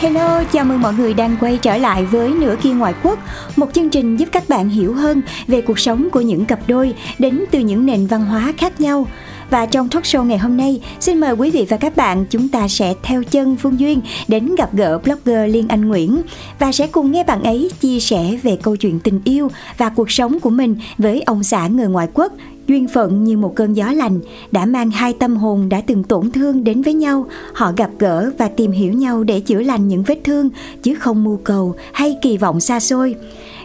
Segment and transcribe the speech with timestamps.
[0.00, 3.18] Hello, chào mừng mọi người đang quay trở lại với Nửa kia ngoại quốc,
[3.56, 6.94] một chương trình giúp các bạn hiểu hơn về cuộc sống của những cặp đôi
[7.18, 9.06] đến từ những nền văn hóa khác nhau.
[9.50, 12.48] Và trong talk show ngày hôm nay, xin mời quý vị và các bạn chúng
[12.48, 16.22] ta sẽ theo chân Phương Duyên đến gặp gỡ blogger Liên Anh Nguyễn
[16.58, 20.10] và sẽ cùng nghe bạn ấy chia sẻ về câu chuyện tình yêu và cuộc
[20.10, 22.32] sống của mình với ông xã người ngoại quốc
[22.66, 24.20] duyên phận như một cơn gió lành
[24.52, 27.26] đã mang hai tâm hồn đã từng tổn thương đến với nhau.
[27.52, 30.48] Họ gặp gỡ và tìm hiểu nhau để chữa lành những vết thương,
[30.82, 33.14] chứ không mưu cầu hay kỳ vọng xa xôi.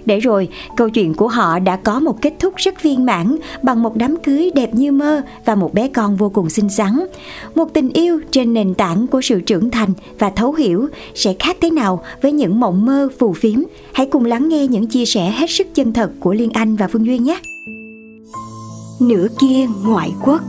[0.05, 3.83] Để rồi, câu chuyện của họ đã có một kết thúc rất viên mãn bằng
[3.83, 6.99] một đám cưới đẹp như mơ và một bé con vô cùng xinh xắn.
[7.55, 11.57] Một tình yêu trên nền tảng của sự trưởng thành và thấu hiểu sẽ khác
[11.61, 13.59] thế nào với những mộng mơ phù phiếm?
[13.93, 16.87] Hãy cùng lắng nghe những chia sẻ hết sức chân thật của liên anh và
[16.87, 17.39] phương duyên nhé!
[18.99, 20.41] Nửa kia ngoại quốc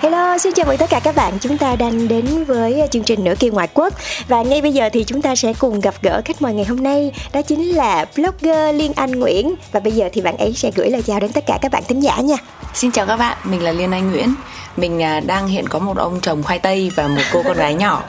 [0.00, 1.38] Hello, xin chào mừng tất cả các bạn.
[1.40, 3.94] Chúng ta đang đến với chương trình Nửa kia ngoại quốc
[4.28, 6.82] và ngay bây giờ thì chúng ta sẽ cùng gặp gỡ khách mời ngày hôm
[6.82, 7.12] nay.
[7.32, 10.90] Đó chính là blogger Liên Anh Nguyễn và bây giờ thì bạn ấy sẽ gửi
[10.90, 12.36] lời chào đến tất cả các bạn thính giả nha.
[12.74, 14.34] Xin chào các bạn, mình là Liên Anh Nguyễn.
[14.76, 17.74] Mình à, đang hiện có một ông chồng khoai tây và một cô con gái
[17.74, 18.02] nhỏ.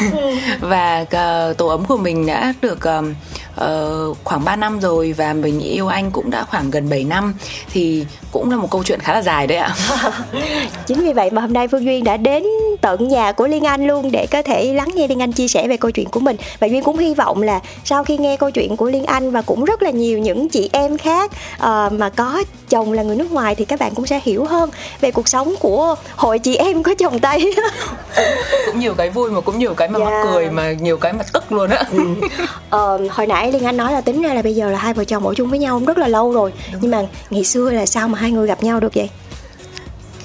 [0.60, 2.78] và uh, tổ ấm của mình đã được
[3.60, 3.66] uh,
[4.10, 7.34] uh, khoảng 3 năm rồi và mình yêu anh cũng đã khoảng gần 7 năm
[7.72, 9.74] thì cũng là một câu chuyện khá là dài đấy ạ.
[10.86, 12.44] Chính vì vậy mà hôm nay Phương Duyên đã đến
[12.80, 15.68] tận nhà của Liên Anh luôn để có thể lắng nghe Liên Anh chia sẻ
[15.68, 18.50] về câu chuyện của mình và Duyên cũng hy vọng là sau khi nghe câu
[18.50, 22.08] chuyện của Liên Anh và cũng rất là nhiều những chị em khác uh, mà
[22.16, 25.28] có chồng là người nước ngoài thì các bạn cũng sẽ hiểu hơn về cuộc
[25.28, 27.54] sống của hội chị em có chồng Tây
[28.66, 30.12] cũng nhiều cái vui mà cũng nhiều cái mà yeah.
[30.12, 31.84] mắc cười mà nhiều cái mà tức luôn á.
[31.92, 31.98] ừ.
[32.70, 35.04] ờ, hồi nãy Liên Anh nói là tính ra là bây giờ là hai vợ
[35.04, 36.52] chồng ở chung với nhau rất là lâu rồi.
[36.72, 36.82] Đúng.
[36.82, 39.08] nhưng mà ngày xưa là sao mà hai người gặp nhau được vậy?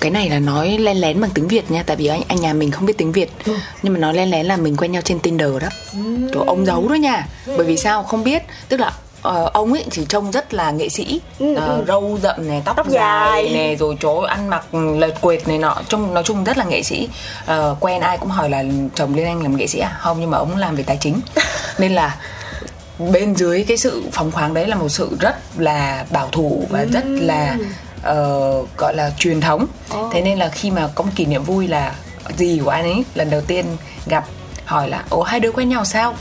[0.01, 2.53] cái này là nói len lén bằng tiếng Việt nha tại vì anh anh nhà
[2.53, 3.31] mình không biết tiếng Việt.
[3.45, 3.55] Ừ.
[3.83, 5.67] nhưng mà nói len lén là mình quen nhau trên Tinder đó.
[5.93, 5.99] Ừ.
[6.33, 7.27] Chỗ ông giấu đó nha.
[7.45, 7.53] Ừ.
[7.57, 8.03] bởi vì sao?
[8.03, 8.43] Không biết.
[8.69, 8.93] Tức là
[9.27, 11.21] uh, ông ấy thì trông rất là nghệ sĩ.
[11.39, 13.49] Ừ, uh, râu rậm này tóc, tóc dài.
[13.53, 15.77] này rồi chỗ ăn mặc lệch quệt này nọ.
[15.89, 17.07] Trông nói chung rất là nghệ sĩ.
[17.43, 18.63] Uh, quen ai cũng hỏi là
[18.95, 19.97] chồng liên anh làm nghệ sĩ à?
[19.99, 21.19] Không nhưng mà ông làm về tài chính.
[21.77, 22.17] Nên là
[22.99, 26.85] bên dưới cái sự phóng khoáng đấy là một sự rất là bảo thủ và
[26.85, 27.57] rất là
[27.97, 29.67] uh, gọi là truyền thống.
[29.97, 30.13] Oh.
[30.13, 31.95] thế nên là khi mà có một kỷ niệm vui là
[32.37, 33.65] gì của anh ấy lần đầu tiên
[34.05, 34.25] gặp
[34.65, 36.15] hỏi là ồ hai đứa quen nhau sao?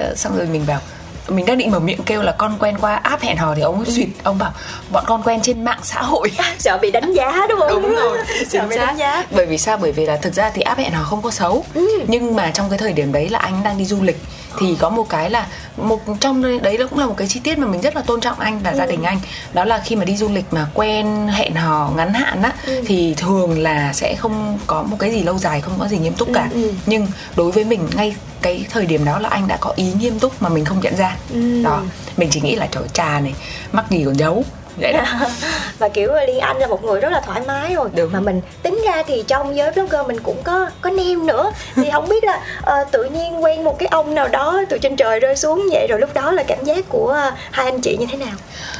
[0.00, 0.80] Uh, xong rồi mình bảo
[1.28, 3.76] mình đang định mở miệng kêu là con quen qua app hẹn hò thì ông
[3.84, 4.52] ấy suýt ông bảo
[4.92, 6.30] bọn con quen trên mạng xã hội.
[6.58, 7.82] Sợ bị đánh giá đúng không?
[7.82, 9.24] Đúng rồi sợ bị đánh giá.
[9.30, 9.76] Bởi vì sao?
[9.76, 11.64] Bởi vì là thực ra thì app hẹn hò không có xấu.
[11.74, 11.88] Ừ.
[12.06, 14.18] nhưng mà trong cái thời điểm đấy là anh đang đi du lịch
[14.58, 15.46] thì có một cái là
[15.76, 18.20] một trong đấy nó cũng là một cái chi tiết mà mình rất là tôn
[18.20, 18.76] trọng anh và ừ.
[18.76, 19.20] gia đình anh
[19.52, 22.82] đó là khi mà đi du lịch mà quen hẹn hò ngắn hạn á ừ.
[22.86, 26.14] thì thường là sẽ không có một cái gì lâu dài không có gì nghiêm
[26.14, 26.62] túc cả ừ.
[26.62, 26.72] Ừ.
[26.86, 27.06] nhưng
[27.36, 30.42] đối với mình ngay cái thời điểm đó là anh đã có ý nghiêm túc
[30.42, 31.62] mà mình không nhận ra ừ.
[31.62, 31.82] đó
[32.16, 33.34] mình chỉ nghĩ là trời trà này
[33.72, 34.44] mắc gì còn giấu
[34.76, 35.04] vậy đó.
[35.78, 37.88] Và kiểu liên anh là một người rất là thoải mái rồi.
[37.96, 38.12] Đúng.
[38.12, 41.52] mà mình tính ra thì trong giới blogger mình cũng có có nem nữa.
[41.74, 44.96] Thì không biết là uh, tự nhiên quen một cái ông nào đó từ trên
[44.96, 47.96] trời rơi xuống vậy rồi lúc đó là cảm giác của uh, hai anh chị
[47.96, 48.34] như thế nào?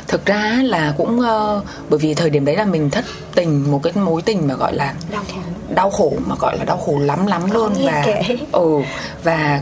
[0.08, 3.04] Thực ra là cũng uh, bởi vì thời điểm đấy là mình thất
[3.34, 5.40] tình một cái mối tình mà gọi là đau khổ.
[5.74, 7.72] đau khổ mà gọi là đau khổ lắm lắm luôn.
[7.84, 8.22] và kể.
[8.52, 8.82] ừ
[9.22, 9.60] và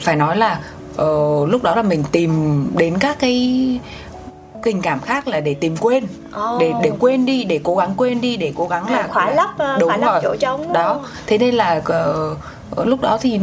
[0.00, 0.60] phải nói là
[0.96, 1.06] ờ,
[1.48, 3.58] lúc đó là mình tìm đến các cái
[4.62, 6.58] tình cảm khác là để tìm quên Ồ.
[6.60, 9.30] để để quên đi để cố gắng quên đi để cố gắng À, là khỏa
[9.30, 11.04] lấp, ờ, đúng khỏa lấp chỗ trống, đó không?
[11.26, 12.34] thế nên là ờ,
[12.84, 13.40] lúc đó thì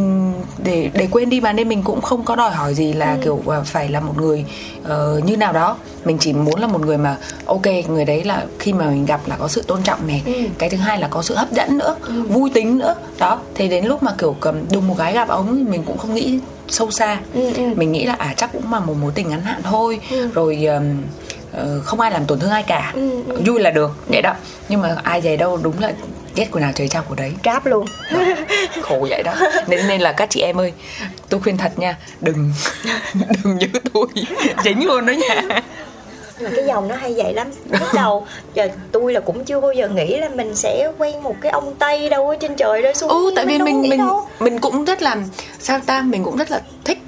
[0.64, 3.18] để để quên đi mà nên mình cũng không có đòi hỏi gì là Ừ.
[3.24, 4.44] kiểu phải là một người
[4.84, 7.16] ờ, như nào đó mình chỉ muốn là một người mà
[7.46, 10.32] ok người đấy là khi mà mình gặp là có sự tôn trọng này Ừ.
[10.58, 11.96] cái thứ hai là có sự hấp dẫn nữa
[12.28, 15.56] vui tính nữa đó thế đến lúc mà kiểu cầm đùng một cái gặp ông
[15.56, 17.18] thì mình cũng không nghĩ sâu xa.
[17.34, 17.62] Ừ, ừ.
[17.76, 20.00] mình nghĩ là à chắc cũng là một mối tình ngắn hạn thôi.
[20.34, 20.84] Rồi ờm,
[21.52, 22.92] ờ, không ai làm tổn thương ai cả.
[22.94, 24.34] Ừ, vui là được vậy đó.
[24.68, 25.92] Nhưng mà ai về đâu đúng là
[26.34, 27.32] ghét của nào trời trao của đấy.
[27.44, 27.86] Ráp luôn.
[28.82, 29.34] Khổ vậy đó.
[29.66, 30.72] Nên nên là các chị em ơi
[31.28, 32.52] tôi khuyên thật nha đừng
[33.44, 34.06] đừng như tôi.
[34.64, 35.60] Dính luôn đó nha
[36.40, 39.72] mà cái dòng nó hay vậy lắm lúc đầu giờ tôi là cũng chưa bao
[39.72, 42.94] giờ nghĩ là mình sẽ quen một cái ông tây đâu ở trên trời rơi
[42.94, 44.28] xuống ừ tại vì mình mình đâu.
[44.40, 45.16] mình cũng rất là
[45.58, 46.98] sao ta mình cũng rất là thích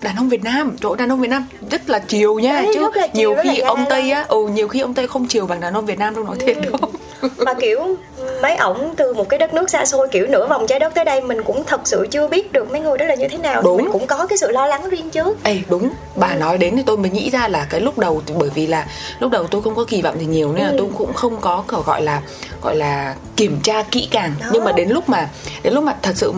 [0.00, 2.90] đàn ông Việt Nam chỗ đàn ông Việt Nam rất là chiều nha Đấy, chứ
[2.94, 3.84] là chiều, nhiều là khi ông.
[3.90, 6.24] Tây á ừ nhiều khi ông Tây không chiều bằng đàn ông Việt Nam đâu
[6.24, 6.90] nói thiệt đâu
[7.36, 7.96] mà kiểu
[8.42, 11.04] mấy ổng từ một cái đất nước xa xôi kiểu nửa vòng trái đất tới
[11.04, 13.62] đây mình cũng thật sự chưa biết được mấy người đó là như thế nào
[13.62, 13.76] Đúng.
[13.76, 16.82] mình cũng có cái sự lo lắng riêng trước Ê đúng, bà nói đến thì
[16.86, 18.86] tôi mới nghĩ ra là cái lúc đầu thì bởi vì là
[19.20, 21.64] lúc đầu tôi không có kỳ vọng gì nhiều nên là tôi cũng không có
[21.86, 22.22] gọi là
[22.62, 24.34] gọi là kiểm tra kỹ càng.
[24.40, 24.46] Đó.
[24.52, 25.28] Nhưng mà đến lúc mà
[25.62, 26.32] đến lúc mà thật sự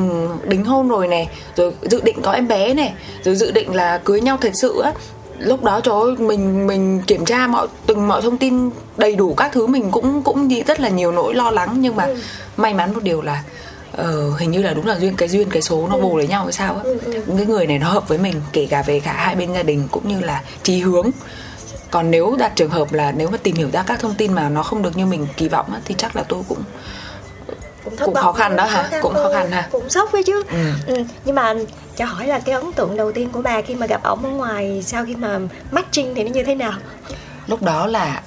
[0.44, 2.93] đính hôn rồi này, rồi dự định có em bé này,
[3.25, 4.93] rồi dự định là cưới nhau thật sự á
[5.39, 9.35] lúc đó trời ơi mình mình kiểm tra mọi từng mọi thông tin đầy đủ
[9.35, 12.09] các thứ mình cũng cũng nghĩ rất là nhiều nỗi lo lắng nhưng mà
[12.57, 13.43] may mắn một điều là
[13.93, 16.43] ờ, hình như là đúng là duyên cái duyên cái số nó bù lấy nhau
[16.43, 16.83] hay sao á
[17.37, 19.89] cái người này nó hợp với mình kể cả về cả hai bên gia đình
[19.91, 21.11] cũng như là chí hướng
[21.91, 24.49] còn nếu đặt trường hợp là nếu mà tìm hiểu ra các thông tin mà
[24.49, 26.59] nó không được như mình kỳ vọng á, thì chắc là tôi cũng
[27.85, 28.89] cũng Cũng khó khăn đó hả?
[29.03, 29.69] Cũng khó ừ, khăn hả?
[29.73, 30.73] cũng sốc đấy chứ Ừ.
[30.87, 31.03] ừ.
[31.25, 31.55] nhưng mà
[31.99, 34.31] cho hỏi là cái ấn tượng đầu tiên của bà khi mà gặp ổng ở
[34.31, 35.39] ngoài sau khi mà
[35.71, 36.73] matching thì nó như thế nào?
[37.47, 38.23] Lúc đó là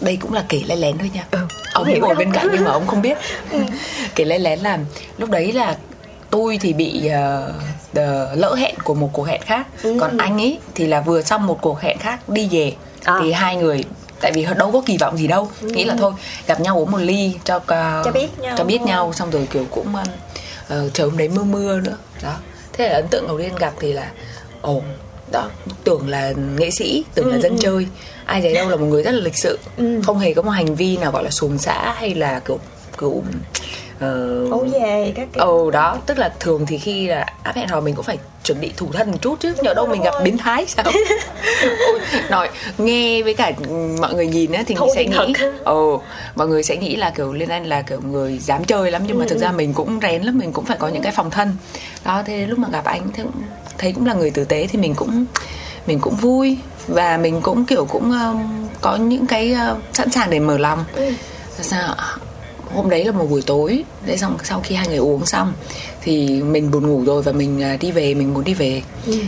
[0.00, 1.24] đây cũng là kể lén lén thôi nha.
[1.30, 1.38] Ừ,
[1.72, 3.18] ông ngồi bên cạnh nhưng mà ông không biết.
[4.14, 4.78] Kể lén lén là
[5.18, 5.76] lúc đấy là
[6.30, 7.06] tôi thì bị
[7.94, 9.66] ờ, lỡ hẹn của một cuộc hẹn khác.
[10.00, 12.72] Còn anh ấy thì là vừa xong một cuộc hẹn khác đi về
[13.04, 13.18] À.
[13.22, 13.84] thì hai người
[14.20, 16.12] tại vì đâu có kỳ vọng gì đâu nghĩ là thôi
[16.46, 18.54] gặp nhau uống một ly cho ca- Cho biết nhau.
[18.58, 19.94] cho biết nhau xong rồi kiểu cũng
[20.68, 21.96] ờ, trời hôm đấy mưa mưa nữa.
[22.22, 22.34] Đó
[22.78, 24.10] thế là ấn tượng đầu tiên gặp thì là
[24.60, 24.82] ồ
[25.32, 25.50] đó
[25.84, 27.86] tưởng là nghệ sĩ tưởng là dân chơi.
[28.24, 29.58] Ai thấy đâu là một người rất là lịch sự.
[30.06, 32.58] Không hề có một hành vi nào gọi là xuồng xã hay là kiểu
[33.00, 33.22] kiểu
[34.00, 35.44] ờ, ấu về các kiểu.
[35.44, 38.60] Ồ đó, tức là thường thì khi là áp hẹn hò mình cũng phải chuẩn
[38.60, 40.84] bị thủ thân một chút chứ nhỡ đâu mình gặp biến thái sao?
[41.62, 42.00] Ôi,
[42.30, 42.48] nói
[42.78, 43.52] nghe với cả
[44.00, 45.32] mọi người nhìn á thì Thôi sẽ thì nghĩ
[45.64, 46.02] ồ
[46.34, 49.18] mọi người sẽ nghĩ là kiểu liên anh là kiểu người dám chơi lắm nhưng
[49.18, 51.56] mà thực ra mình cũng rén lắm mình cũng phải có những cái phòng thân.
[52.04, 53.42] Đó thế lúc mà gặp anh thì cũng
[53.78, 55.24] thấy cũng là người tử tế thì mình cũng
[55.86, 56.58] mình cũng vui
[56.88, 60.84] và mình cũng kiểu cũng um, có những cái uh, sẵn sàng để mở lòng.
[61.60, 61.94] Sao
[62.74, 65.52] hôm đấy là một buổi tối thế xong sau khi hai người uống xong
[66.02, 68.82] thì mình buồn ngủ rồi và mình à, đi về mình muốn đi về.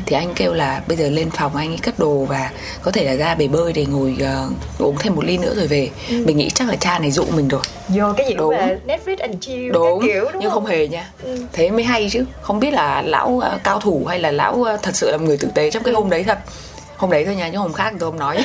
[0.06, 2.50] Thì anh kêu là bây giờ lên phòng anh ấy cất đồ và
[2.82, 4.46] có thể là ra bể bơi để ngồi à,
[4.78, 5.90] uống thêm một ly nữa rồi về.
[6.10, 7.60] Mình nghĩ chắc là cha này dụ mình rồi.
[7.88, 8.50] Vô cái gì Đúng.
[8.50, 11.10] về Netflix and chill đúng kiểu đúng nhưng không hề nha.
[11.52, 14.76] Thế mới hay chứ không biết là lão à, cao thủ hay là lão à,
[14.82, 16.38] thật sự là người tử tế trong cái hôm đấy thật.
[16.96, 18.44] Hôm đấy thôi nha chứ hôm khác tôi không nói.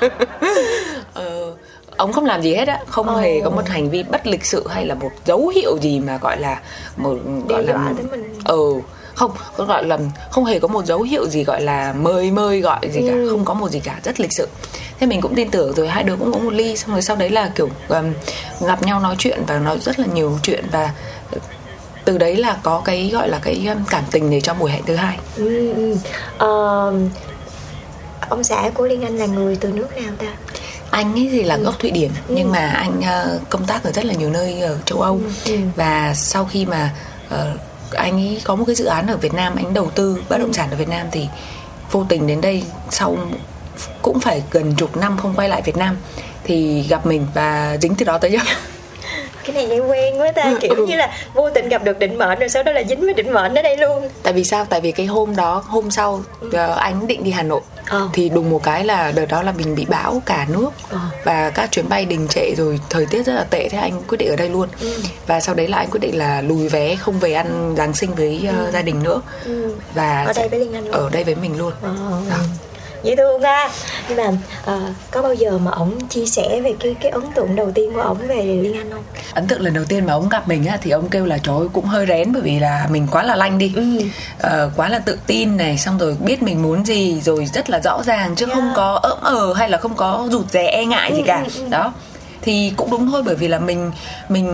[1.14, 1.51] Ờ,
[1.96, 4.66] ông không làm gì hết á không hề có một hành vi bất lịch sự
[4.68, 6.60] hay là một dấu hiệu gì mà gọi là
[6.96, 7.16] một
[7.48, 7.76] gọi là
[8.10, 8.34] mình.
[8.44, 8.74] ừ
[9.14, 9.98] không không gọi là
[10.30, 13.28] không hề có một dấu hiệu gì gọi là mời mời gọi gì cả Ừ.
[13.30, 14.48] không có một gì cả rất lịch sự
[15.00, 17.16] thế mình cũng tin tưởng rồi hai đứa cũng uống một ly xong rồi sau
[17.16, 18.12] đấy là kiểu um,
[18.60, 20.90] gặp nhau nói chuyện và nói rất là nhiều chuyện và
[22.04, 24.94] từ đấy là có cái gọi là cái cảm tình để cho buổi hẹn thứ
[24.96, 25.96] hai ừ, ừ.
[26.38, 26.48] Ờ,
[28.28, 30.26] ông xã của Liên Anh là người từ nước nào ta
[30.92, 34.04] anh ấy thì là gốc Thụy Điển nhưng mà anh ờ, công tác ở rất
[34.04, 35.20] là nhiều nơi ở châu Âu.
[35.76, 36.94] Và sau khi mà
[37.28, 37.56] ờ,
[37.90, 40.52] anh ấy có một cái dự án ở Việt Nam anh đầu tư bất động
[40.52, 41.28] sản ở Việt Nam thì
[41.90, 43.16] vô tình đến đây sau
[44.02, 45.96] cũng phải gần chục năm không quay lại Việt Nam
[46.44, 48.38] thì gặp mình và dính từ đó tới giờ
[49.44, 50.86] cái này nghe quen quá ta kiểu Ừ.
[50.86, 53.32] như là vô tình gặp được định mệnh rồi sau đó là dính với định
[53.32, 56.22] mệnh ở đây luôn tại vì sao tại vì cái hôm đó hôm sau
[56.52, 58.08] ờ, anh định đi Hà Nội Ờ.
[58.12, 60.98] thì đùng một cái là đợt đó là mình bị bão cả nước Ờ.
[61.24, 64.18] và các chuyến bay đình trệ rồi thời tiết rất là tệ thế anh quyết
[64.18, 64.94] định ở đây luôn Ừ.
[65.26, 68.14] và sau đấy là anh quyết định là lùi vé không về ăn giáng sinh
[68.14, 69.20] với ờ, gia đình nữa
[69.94, 70.26] và Ừ.
[70.26, 70.92] Ở đây với Liên Anh luôn.
[70.92, 71.90] ở đây với mình luôn đó.
[73.02, 73.70] Dễ thương ha
[74.08, 74.28] nhưng mà
[74.74, 74.80] uh,
[75.10, 78.00] có bao giờ mà ổng chia sẻ về cái cái ấn tượng đầu tiên của
[78.00, 79.02] ổng về liên anh không
[79.34, 81.56] ấn tượng lần đầu tiên mà ông gặp mình á thì ông kêu là trời
[81.56, 83.82] ơi, cũng hơi rén bởi vì là mình quá là lanh đi ừ.
[84.38, 87.80] ờ, quá là tự tin này xong rồi biết mình muốn gì rồi rất là
[87.84, 88.56] rõ ràng chứ Yeah.
[88.58, 91.44] không có ỡm ờ hay là không có rụt rè e ngại gì Ừ, cả
[91.56, 91.68] ừ, ừ.
[91.70, 91.92] đó
[92.42, 93.90] thì cũng đúng thôi bởi vì là mình
[94.28, 94.46] mình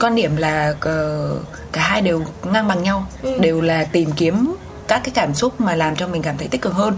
[0.00, 1.30] quan điểm là ờ,
[1.72, 2.22] cả hai đều
[2.52, 3.38] ngang bằng nhau Ừ.
[3.40, 4.54] đều là tìm kiếm
[4.88, 6.96] các cái cảm xúc mà làm cho mình cảm thấy tích cực hơn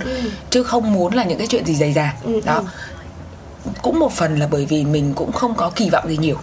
[0.51, 2.15] chứ không muốn là những cái chuyện gì dày dà.
[2.25, 2.55] Ừ, đó.
[2.55, 3.71] Ừ.
[3.83, 6.37] cũng một phần là bởi vì mình cũng không có kỳ vọng gì nhiều.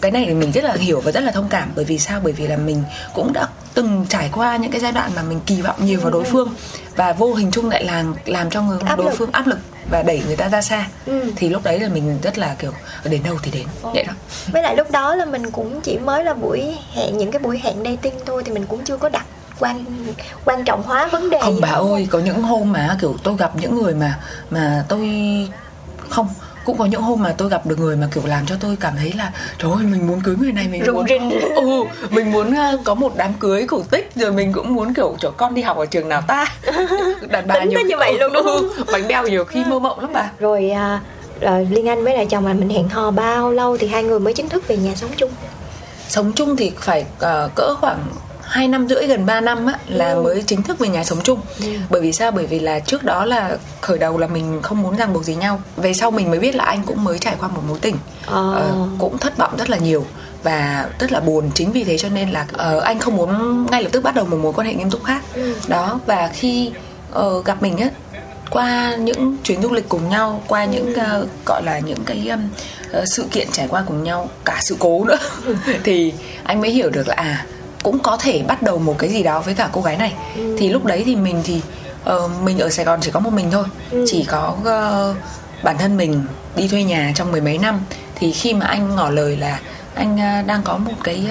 [0.00, 2.20] Cái này thì mình rất là hiểu và rất là thông cảm bởi vì sao?
[2.24, 2.82] Bởi vì là mình
[3.14, 6.10] cũng đã từng trải qua những cái giai đoạn mà mình kỳ vọng nhiều vào
[6.10, 6.54] đối phương
[6.96, 9.14] và vô hình chung lại làm làm cho người Áp đối lực.
[9.18, 9.58] phương áp lực
[9.90, 10.86] và đẩy người ta ra xa.
[11.06, 11.32] Ừ.
[11.36, 12.72] thì lúc đấy là mình rất là kiểu
[13.04, 13.66] đến đâu thì đến.
[13.82, 14.12] Vậy đó.
[14.52, 17.60] Với lại lúc đó là mình cũng chỉ mới là buổi hẹn những cái buổi
[17.64, 19.26] hẹn dating thôi thì mình cũng chưa có đặt
[19.58, 19.84] quan
[20.44, 23.52] quan trọng hóa vấn đề không bà ơi có những hôm mà kiểu tôi gặp
[23.60, 24.18] những người mà
[24.50, 25.08] mà tôi
[26.08, 26.28] không
[26.64, 28.92] cũng có những hôm mà tôi gặp được người mà kiểu làm cho tôi cảm
[28.96, 31.30] thấy là trời ơi mình muốn cưới người này mình Rung muốn rinh.
[31.56, 35.16] ừ mình muốn ờ, có một đám cưới cổ tích rồi mình cũng muốn kiểu
[35.20, 36.46] cho con đi học ở trường nào ta
[37.30, 38.56] đàn bà Tính nhiều khi- như vậy luôn đúng không?
[38.56, 41.00] Ừ, bánh beo nhiều khi mơ mộng lắm bà rồi à,
[41.40, 44.20] à, liên anh với lại chồng là mình hẹn hò bao lâu thì hai người
[44.20, 45.30] mới chính thức về nhà sống chung
[46.08, 47.98] sống chung thì phải ờ, cỡ khoảng
[48.48, 50.22] hai năm rưỡi gần 3 năm á là Ừ.
[50.22, 51.40] mới chính thức về nhà sống chung.
[51.90, 52.30] Bởi vì sao?
[52.30, 55.34] Bởi vì là trước đó là khởi đầu là mình không muốn ràng buộc gì
[55.34, 55.60] nhau.
[55.76, 57.96] Về sau mình mới biết là anh cũng mới trải qua một mối tình.
[58.26, 58.54] Ờ.
[58.54, 60.04] Ờ, cũng thất vọng rất là nhiều
[60.42, 61.50] và rất là buồn.
[61.54, 64.24] Chính vì thế cho nên là ờ, anh không muốn ngay lập tức bắt đầu
[64.26, 65.22] một mối quan hệ nghiêm túc khác.
[65.34, 65.54] Ừ.
[65.68, 66.70] đó và khi
[67.12, 67.88] ờ, gặp mình á
[68.50, 72.40] qua những chuyến du lịch cùng nhau qua những ờ, gọi là những cái um,
[72.92, 75.16] ờ, sự kiện trải qua cùng nhau cả sự cố nữa
[75.84, 76.12] thì
[76.44, 77.46] anh mới hiểu được là à
[77.86, 80.12] cũng có thể bắt đầu một cái gì đó với cả cô gái này.
[80.58, 81.60] Thì lúc đấy thì mình thì
[82.04, 83.64] ờ, mình ở Sài Gòn chỉ có một mình thôi.
[84.06, 85.14] Chỉ có ờ,
[85.62, 86.24] bản thân mình
[86.56, 87.80] đi thuê nhà trong mười mấy năm.
[88.14, 89.60] Thì khi mà anh ngỏ lời là
[89.94, 91.26] anh ờ, đang có một cái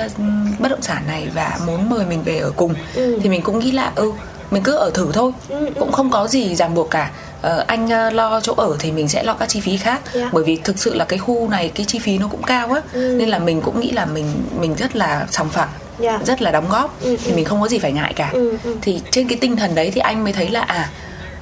[0.60, 3.20] bất động sản này và muốn mời mình về ở cùng Ừ.
[3.24, 4.12] thì mình cũng nghĩ là ừ
[4.52, 5.32] mình cứ ở thử thôi.
[5.50, 5.72] Ừ, ừ.
[5.80, 7.12] cũng không có gì ràng buộc cả.
[7.42, 10.02] Ờ, anh lo chỗ ở thì mình sẽ lo các chi phí khác.
[10.14, 10.30] Dạ.
[10.34, 12.82] bởi vì thực sự là cái khu này cái chi phí nó cũng cao á.
[12.94, 13.16] Ừ.
[13.20, 14.26] nên là mình cũng nghĩ là mình
[14.60, 15.70] mình rất là sòng phẳng
[16.00, 16.20] Dạ.
[16.26, 17.36] rất là đóng góp Ừ, thì ừ.
[17.36, 18.76] mình không có gì phải ngại cả Ừ, ừ.
[18.82, 20.90] thì trên cái tinh thần đấy thì anh mới thấy là à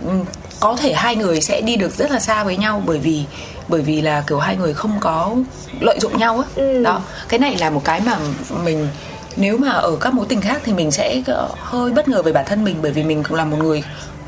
[0.06, 0.26] ừm,
[0.60, 3.24] có thể hai người sẽ đi được rất là xa với nhau bởi vì
[3.68, 5.36] bởi vì là kiểu hai người không có
[5.80, 6.84] lợi dụng nhau á Ừ.
[6.84, 8.18] đó cái này là một cái mà
[8.64, 8.88] mình
[9.36, 12.32] nếu mà ở các mối tình khác thì mình sẽ ờ, hơi bất ngờ về
[12.34, 13.84] bản thân mình bởi vì mình cũng là một người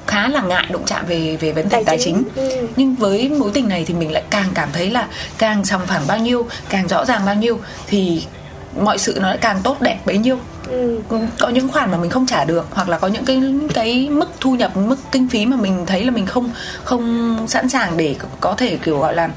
[0.08, 2.24] khá là ngại đụng chạm về về vấn đề Tài tài, chính.
[2.36, 2.68] chính, Ừ.
[2.76, 6.02] nhưng với mối tình này thì mình lại càng cảm thấy là càng sòng phẳng
[6.08, 8.24] bao nhiêu càng rõ ràng bao nhiêu thì
[8.82, 10.38] mọi sự nó lại càng tốt đẹp bấy nhiêu
[10.70, 11.00] ừ.
[11.40, 13.42] có những khoản mà mình không trả được hoặc là có những cái
[13.74, 16.52] cái mức thu nhập mức kinh phí mà mình thấy là mình không
[16.84, 19.30] không sẵn sàng để có thể kiểu gọi là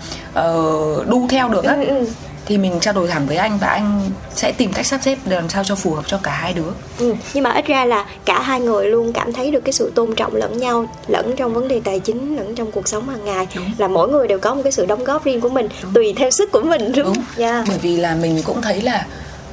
[0.49, 2.07] uh, đu theo được á Ừ, ừ.
[2.47, 5.49] thì mình trao đổi thẳng với anh và anh sẽ tìm cách sắp xếp làm
[5.49, 8.43] sao cho phù hợp cho cả hai đứa Ừ, nhưng mà ít ra là cả
[8.43, 11.69] hai người luôn cảm thấy được cái sự tôn trọng lẫn nhau lẫn trong vấn
[11.69, 13.65] đề tài chính lẫn trong cuộc sống hàng ngày Đúng.
[13.79, 16.31] là mỗi người đều có một cái sự đóng góp riêng của mình tùy theo
[16.31, 17.65] sức của mình đúng, đúng Dạ.
[17.69, 19.07] bởi vì là mình cũng thấy là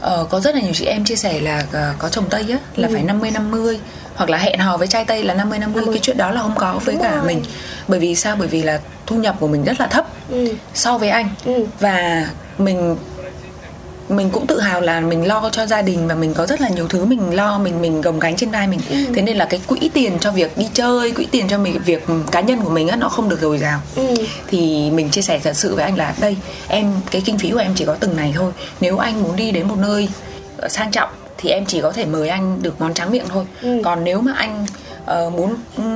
[0.06, 2.58] ờ, có rất là nhiều chị em chia sẻ là ờ, có chồng tây á
[2.76, 2.94] là Ừ.
[2.94, 3.80] phải 50 50
[4.16, 6.56] hoặc là hẹn hò với trai tây là 50 50 cái chuyện đó là không
[6.56, 7.28] có với Đúng cả rồi.
[7.28, 7.42] mình
[7.88, 10.54] bởi vì sao bởi vì là thu nhập của mình rất là thấp Ừ.
[10.74, 11.66] so với anh Ừ.
[11.80, 12.26] và
[12.58, 12.96] mình
[14.10, 16.70] mình cũng tự hào là mình lo cho gia đình và mình có rất là
[16.70, 18.96] nhiều thứ mình lo mình mình gồng gánh trên vai mình Ừ.
[19.16, 22.06] thế nên là cái quỹ tiền cho việc đi chơi quỹ tiền cho mình việc
[22.32, 24.14] cá nhân của mình á nó không được dồi dào Ừ.
[24.48, 26.36] thì mình chia sẻ thật sự với anh là đây
[26.68, 29.52] em cái kinh phí của em chỉ có từng này thôi nếu anh muốn đi
[29.52, 30.10] đến một nơi
[30.58, 33.46] ờ, sang trọng thì em chỉ có thể mời anh được món tráng miệng thôi
[33.62, 33.82] Ừ.
[33.86, 34.66] còn nếu mà anh
[35.06, 35.54] ờ, muốn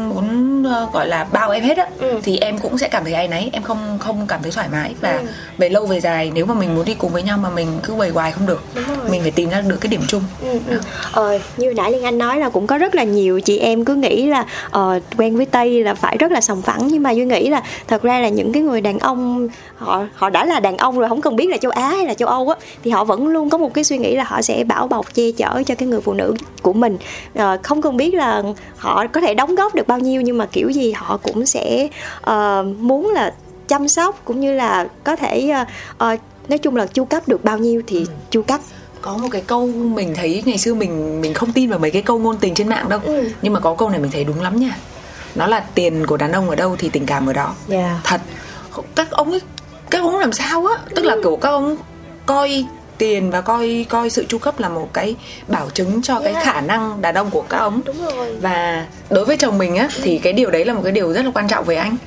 [0.09, 2.19] muốn ờ, gọi là bao em hết á Ừ.
[2.23, 4.93] thì em cũng sẽ cảm thấy áy náy em không không cảm thấy thoải mái
[5.01, 5.25] và Ừ.
[5.57, 7.95] về lâu về dài nếu mà mình muốn đi cùng với nhau mà mình cứ
[7.95, 8.63] bày hoài không được
[9.09, 10.79] mình phải tìm ra được cái điểm chung Ừ, ừ.
[11.11, 13.95] Ờ, như nãy Liên Anh nói là cũng có rất là nhiều chị em cứ
[13.95, 17.25] nghĩ là ờ, quen với Tây là phải rất là sòng phẳng nhưng mà Duy
[17.25, 19.47] nghĩ là thật ra là những cái người đàn ông
[19.77, 22.13] họ họ đã là đàn ông rồi không cần biết là châu Á hay là
[22.13, 24.63] châu Âu á thì họ vẫn luôn có một cái suy nghĩ là họ sẽ
[24.63, 26.97] bảo bọc che chở cho cái người phụ nữ của mình
[27.35, 28.43] Ờ, không cần biết là
[28.77, 31.87] họ có thể đóng góp được bao nhiêu nhưng mà kiểu gì họ cũng sẽ
[32.21, 33.33] ờ, muốn là
[33.67, 35.65] chăm sóc cũng như là có thể ờ,
[35.97, 36.15] ờ,
[36.47, 38.59] nói chung là chu cấp được bao nhiêu thì chu cấp.
[39.01, 42.01] Có một cái câu mình thấy ngày xưa mình mình không tin vào mấy cái
[42.01, 42.99] câu ngôn tình trên mạng đâu.
[43.03, 43.29] Ừ.
[43.41, 44.75] nhưng mà có câu này mình thấy đúng lắm nha.
[45.35, 47.55] Nó là tiền của đàn ông ở đâu thì tình cảm ở đó.
[47.67, 47.99] Dạ.
[48.03, 48.21] thật.
[48.95, 49.41] Các ông ấy
[49.89, 50.73] các ông làm sao á?
[50.95, 51.77] Tức là kiểu các ông
[52.25, 52.65] coi
[52.99, 55.15] tiền và coi coi sự chu cấp là một cái
[55.47, 56.45] bảo chứng cho cái Yeah.
[56.45, 58.35] khả năng đàn ông của các ông Đúng rồi.
[58.41, 61.25] và đối với chồng mình á thì cái điều đấy là một cái điều rất
[61.25, 61.97] là quan trọng với anh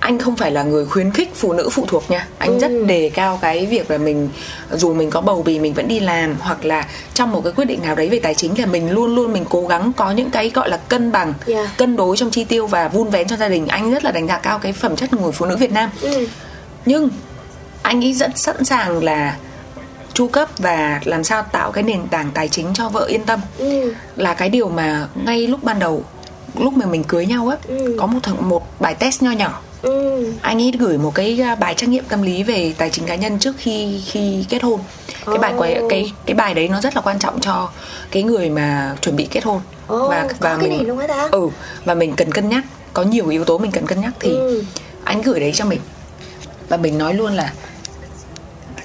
[0.00, 2.84] anh không phải là người khuyến khích phụ nữ phụ thuộc nha anh rất Ừ.
[2.84, 4.28] đề cao cái việc là mình
[4.72, 7.64] dù mình có bầu bì mình vẫn đi làm hoặc là trong một cái quyết
[7.64, 10.30] định nào đấy về tài chính là mình luôn luôn mình cố gắng có những
[10.30, 11.68] cái gọi là cân bằng Yeah.
[11.76, 14.26] cân đối trong chi tiêu và vun vén cho gia đình anh rất là đánh
[14.28, 16.26] giá cao cái phẩm chất người phụ nữ Việt Nam Ừ.
[16.86, 17.08] nhưng
[17.82, 19.36] anh ấy rất sẵn sàng là
[20.14, 23.40] chu cấp và làm sao tạo cái nền tảng tài chính cho vợ yên tâm
[23.58, 23.94] Ừ.
[24.16, 26.04] là cái điều mà ngay lúc ban đầu
[26.58, 27.96] lúc mà mình cưới nhau á Ừ.
[28.00, 30.26] có một thằng một bài test nho nhỏ Ừ.
[30.42, 33.14] anh ấy gửi một cái à, bài trắc nghiệm tâm lý về tài chính cá
[33.14, 34.80] nhân trước khi khi kết hôn
[35.26, 35.58] cái bài Ồ.
[35.60, 37.68] quay cái cái bài đấy nó rất là quan trọng cho
[38.10, 40.98] cái người mà chuẩn bị kết hôn Ồ, và và cái mình
[41.30, 41.48] ừ
[41.84, 44.64] và mình cần cân nhắc có nhiều yếu tố mình cần cân nhắc thì Ừ.
[45.04, 45.80] anh gửi đấy cho mình
[46.68, 47.52] và mình nói luôn là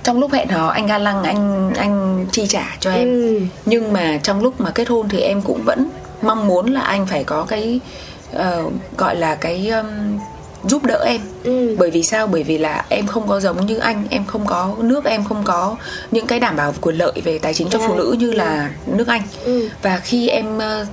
[0.06, 3.40] trong lúc hẹn hò anh ga lăng anh anh chi trả cho em Ừ.
[3.66, 5.90] nhưng mà trong lúc mà kết hôn thì em cũng vẫn
[6.22, 7.80] mong muốn là anh phải có cái
[8.34, 8.64] ờ,
[8.98, 9.88] gọi là cái um,
[10.68, 11.76] giúp đỡ em Ừ.
[11.80, 14.76] bởi vì sao bởi vì là em không có giống như anh em không có
[14.80, 15.76] nước em không có
[16.12, 17.88] những cái đảm bảo quyền lợi về tài chính cho Dạ.
[17.88, 19.70] phụ nữ như là nước anh Ừ.
[19.82, 20.86] và khi em ờ,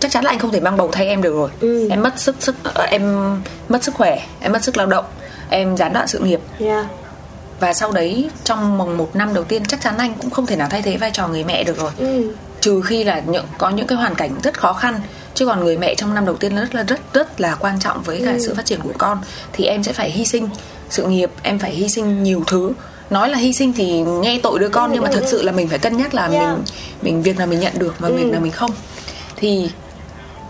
[0.00, 1.88] chắc chắn là anh không thể mang bầu thay em được rồi Ừ.
[1.90, 3.34] em mất sức sức ờ, em
[3.68, 5.04] mất sức khỏe em mất sức lao động
[5.50, 6.86] em gián đoạn sự nghiệp Yeah.
[7.60, 10.56] Và sau đấy trong vòng một năm đầu tiên chắc chắn anh cũng không thể
[10.56, 11.90] nào thay thế vai trò người mẹ được rồi.
[11.98, 12.32] Ừ.
[12.60, 15.00] trừ khi là những có những cái hoàn cảnh rất khó khăn.
[15.34, 18.02] Chứ còn người mẹ trong năm đầu tiên rất là rất rất là quan trọng
[18.02, 19.18] với cả sự phát triển của con.
[19.52, 20.48] Thì em sẽ phải hy sinh
[20.90, 22.72] sự nghiệp em phải hy sinh nhiều thứ.
[23.10, 25.68] Nói là hy sinh thì nghe tội đứa con nhưng mà thật sự là mình
[25.68, 26.48] phải cân nhắc là Yeah.
[26.48, 26.64] mình
[27.02, 28.70] mình việc nào mình nhận được và việc nào mình không.
[29.36, 29.70] Thì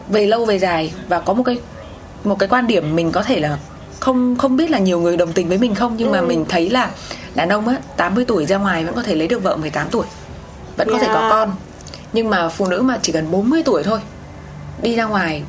[0.08, 1.58] về lâu về dài và có một cái
[2.24, 3.58] một cái quan điểm mình có thể là
[4.06, 6.70] không không biết là nhiều người đồng tình với mình không nhưng mà mình thấy
[6.70, 6.90] là
[7.34, 10.06] đàn ông á 80 tuổi ra ngoài vẫn có thể lấy được vợ 18 tuổi
[10.76, 11.30] vẫn có thể có Yeah.
[11.30, 11.52] con.
[12.12, 14.00] Nhưng mà phụ nữ mà chỉ cần 40 tuổi thôi
[14.82, 15.42] đi ra ngoài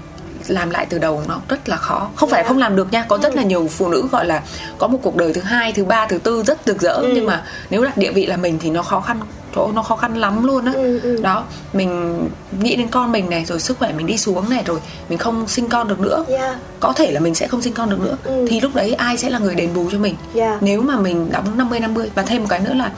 [0.48, 2.10] làm lại từ đầu nó rất là khó.
[2.16, 4.44] Không phải không làm được nha có rất là nhiều phụ nữ gọi là
[4.78, 7.02] có một cuộc đời thứ hai thứ ba thứ tư rất rực rỡ.
[7.14, 9.20] Nhưng mà nếu đặt địa vị là mình thì nó khó khăn
[9.56, 11.20] chỗ nó khó khăn lắm luôn á Ừ, ừ.
[11.22, 12.20] đó mình
[12.62, 15.48] nghĩ đến con mình này rồi sức khỏe mình đi xuống này rồi mình không
[15.48, 16.56] sinh con được nữa Yeah.
[16.80, 18.46] có thể là mình sẽ không sinh con được nữa Ừ.
[18.50, 20.64] thì lúc đấy ai sẽ là người đền bù cho mình Yeah.
[20.64, 22.92] nếu mà mình đóng 50 50 và thêm một cái nữa là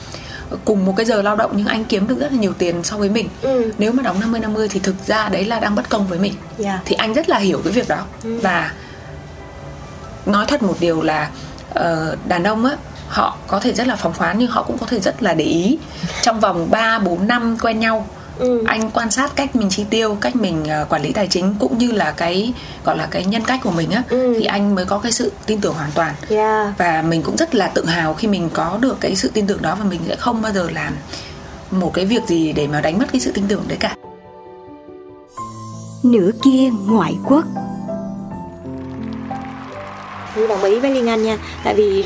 [0.65, 2.97] cùng một cái giờ lao động nhưng anh kiếm được rất là nhiều tiền so
[2.97, 3.71] với mình Ừ.
[3.77, 6.33] nếu mà đóng 50 50 thì thực ra đấy là đang bất công với mình
[6.63, 6.79] Yeah.
[6.85, 8.71] thì anh rất là hiểu cái việc đó và
[10.25, 11.29] nói thật một điều là
[11.73, 12.75] ờ, đàn ông á
[13.09, 15.45] họ có thể rất là phóng khoáng nhưng họ cũng có thể rất là để
[15.45, 15.77] ý
[16.21, 18.07] trong vòng 3 4 năm quen nhau
[18.39, 18.63] Ừ.
[18.67, 21.77] anh quan sát cách mình chi tiêu cách mình ờ, quản lý tài chính cũng
[21.77, 22.53] như là cái
[22.85, 24.35] gọi là cái nhân cách của mình á Ừ.
[24.39, 26.77] thì anh mới có cái sự tin tưởng hoàn toàn Yeah.
[26.77, 29.61] và mình cũng rất là tự hào khi mình có được cái sự tin tưởng
[29.61, 30.93] đó và mình sẽ không bao giờ làm
[31.71, 33.95] một cái việc gì để mà đánh mất cái sự tin tưởng đấy cả
[36.03, 37.45] Nửa kia ngoại quốc
[40.35, 42.05] Tôi đồng ý với Liên Anh nha Tại vì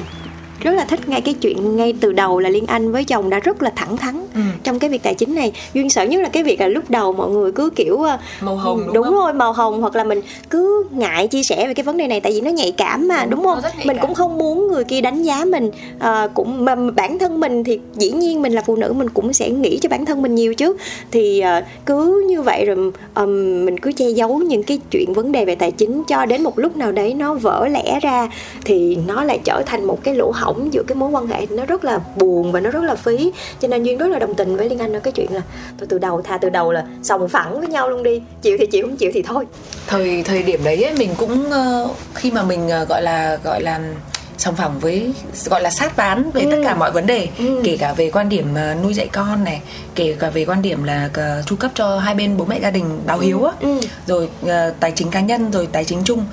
[0.63, 3.39] rất là thích ngay cái chuyện ngay từ đầu là Liên Anh với chồng đã
[3.39, 4.39] rất là thẳng thắn Ừ.
[4.63, 7.13] trong cái việc tài chính này duyên sợ nhất là cái việc là lúc đầu
[7.13, 9.15] mọi người cứ kiểu ờ, Màu hồng, đúng đúng không?
[9.15, 12.19] rồi màu hồng hoặc là mình cứ ngại chia sẻ về cái vấn đề này
[12.21, 14.06] tại vì nó nhạy cảm mà đúng, nó không mình cảm.
[14.06, 17.80] cũng không muốn người kia đánh giá mình Ờ, cũng mà bản thân mình thì
[17.95, 20.54] dĩ nhiên mình là phụ nữ mình cũng sẽ nghĩ cho bản thân mình nhiều
[20.54, 20.76] chứ
[21.12, 25.32] thì ờ, cứ như vậy rồi ừm, mình cứ che giấu những cái chuyện vấn
[25.32, 28.30] đề về tài chính cho đến một lúc nào đấy nó vỡ lẽ ra
[28.65, 31.66] thì nó lại trở thành một cái lỗ hổng giữa cái mối quan hệ nó
[31.66, 33.32] rất là buồn và nó rất là phí.
[33.62, 35.42] Cho nên duyên rất là đồng tình với liên anh ở cái chuyện là
[35.78, 38.22] tôi từ đầu tha từ đầu là sòng phẳng với nhau luôn đi.
[38.42, 39.46] Chịu thì chịu không chịu thì thôi.
[39.88, 43.62] Thời thời điểm đấy ấy, mình cũng ờ, khi mà mình ờ, gọi là gọi
[43.62, 43.80] là
[44.38, 45.13] sòng phẳng với
[45.50, 47.62] gọi là sát bán về tất cả mọi vấn đề Ừ.
[47.63, 49.62] kể cả về quan điểm ờ, nuôi dạy con này
[49.96, 51.10] kể cả về quan điểm là
[51.46, 53.52] chu cấp cho hai bên bố mẹ gia đình báo hiếu á.
[53.60, 53.80] Ừ.
[54.08, 54.30] rồi
[54.80, 56.26] tài chính cá nhân rồi tài chính chung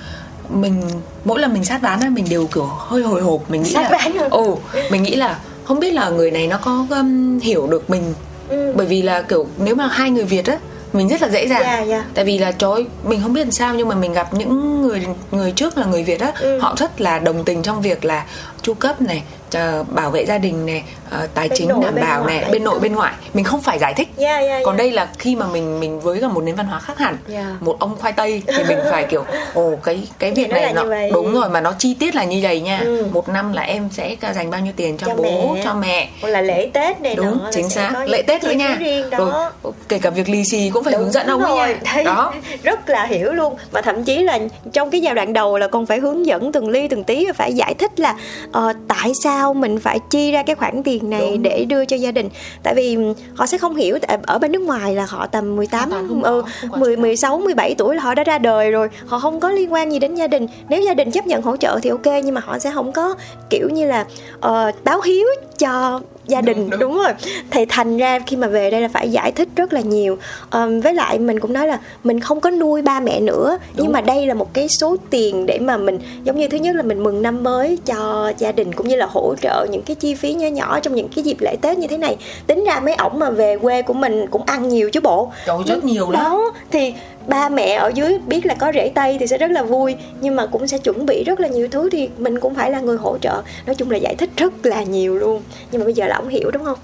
[0.53, 0.83] mình
[1.25, 3.83] mỗi lần mình sát bán á mình đều kiểu hơi hồi hộp mình nghĩ Sát
[3.83, 4.27] là bán hả?
[4.31, 4.59] ồ
[4.91, 8.15] mình nghĩ là không biết là người này nó có um, hiểu được mình
[8.49, 8.73] Ừ.
[8.77, 10.59] bởi vì là kiểu nếu mà hai người việt á
[10.93, 12.05] mình rất là dễ dàng Dạ, dạ.
[12.15, 15.07] tại vì là trời mình không biết làm sao nhưng mà mình gặp những người
[15.31, 16.59] người trước là người việt á Ừ.
[16.59, 18.25] họ rất là đồng tình trong việc là
[18.63, 22.27] chu cấp này chờ bảo vệ gia đình này ờ, tài Bên chính đảm bảo
[22.27, 23.15] này bên nội bên ngoại.
[23.35, 24.09] Mình không phải giải thích.
[24.17, 26.81] Dạ, dạ, còn đây là khi mà mình mình với cả một nền văn hóa
[26.81, 27.17] khác hẳn.
[27.29, 27.57] Dạ.
[27.61, 30.85] một ông khoai tây thì mình phải kiểu ồ cái cái việc nó này nó
[31.13, 32.81] đúng rồi mà nó chi tiết là như vậy nha.
[32.85, 33.07] Ừ.
[33.13, 35.63] một năm là em sẽ dành bao nhiêu tiền cho, Cho bố mẹ.
[35.65, 36.09] cho mẹ.
[36.21, 37.93] Hoặc là lễ tết này đúng là chính xác.
[38.07, 38.79] lễ tết nữa nha.
[39.19, 39.51] rồi
[39.89, 42.03] kể cả việc lì xì cũng phải Đúng hướng dẫn ông ấy nha.
[42.05, 42.33] đó.
[42.63, 43.57] rất là hiểu luôn.
[43.71, 44.39] Và thậm chí là
[44.73, 47.33] trong cái giai đoạn đầu là còn phải hướng dẫn từng ly từng tí và
[47.33, 48.15] phải giải thích là
[48.49, 51.43] uh, tại sao mình phải chi ra cái khoản tiền này Đúng.
[51.43, 52.29] để đưa cho gia đình
[52.63, 52.97] tại vì
[53.35, 56.09] họ sẽ không hiểu tại ở bên nước ngoài là họ tầm 18 Hoàn toàn
[56.09, 57.03] không ừ, có, không có 10 chuyện đó.
[57.03, 59.99] 16 17 tuổi là họ đã ra đời rồi họ không có liên quan gì
[59.99, 62.59] đến gia đình nếu gia đình chấp nhận hỗ trợ thì ok nhưng mà họ
[62.59, 63.15] sẽ không có
[63.51, 64.07] kiểu như là
[64.41, 65.27] ờ, báo hiếu
[65.59, 66.71] cho gia đình.
[66.79, 67.13] đúng, rồi.
[67.51, 70.19] Thì thành ra khi mà về đây là phải giải thích rất là nhiều.
[70.51, 73.59] Ờm, với lại mình cũng nói là mình không có nuôi ba mẹ nữa.
[73.77, 76.77] Nhưng mà đây là một cái số tiền để mà mình giống như thứ nhất
[76.77, 79.95] là mình mừng năm mới cho gia đình cũng như là hỗ trợ những cái
[79.95, 82.17] chi phí nhỏ nhỏ trong những cái dịp lễ tết như thế này.
[82.47, 85.33] Tính ra mấy ổng mà về quê của mình cũng ăn nhiều chứ bộ.
[85.47, 86.25] Trời rất nhiều lắm.
[86.25, 86.95] đó thì
[87.31, 90.37] ba mẹ ở dưới biết là có rễ tây thì sẽ rất là vui nhưng
[90.37, 92.97] mà cũng sẽ chuẩn bị rất là nhiều thứ thì mình cũng phải là người
[92.97, 93.43] hỗ trợ.
[93.67, 96.29] Nói chung là giải thích rất là nhiều luôn nhưng mà bây giờ là ông
[96.29, 96.79] hiểu đúng không?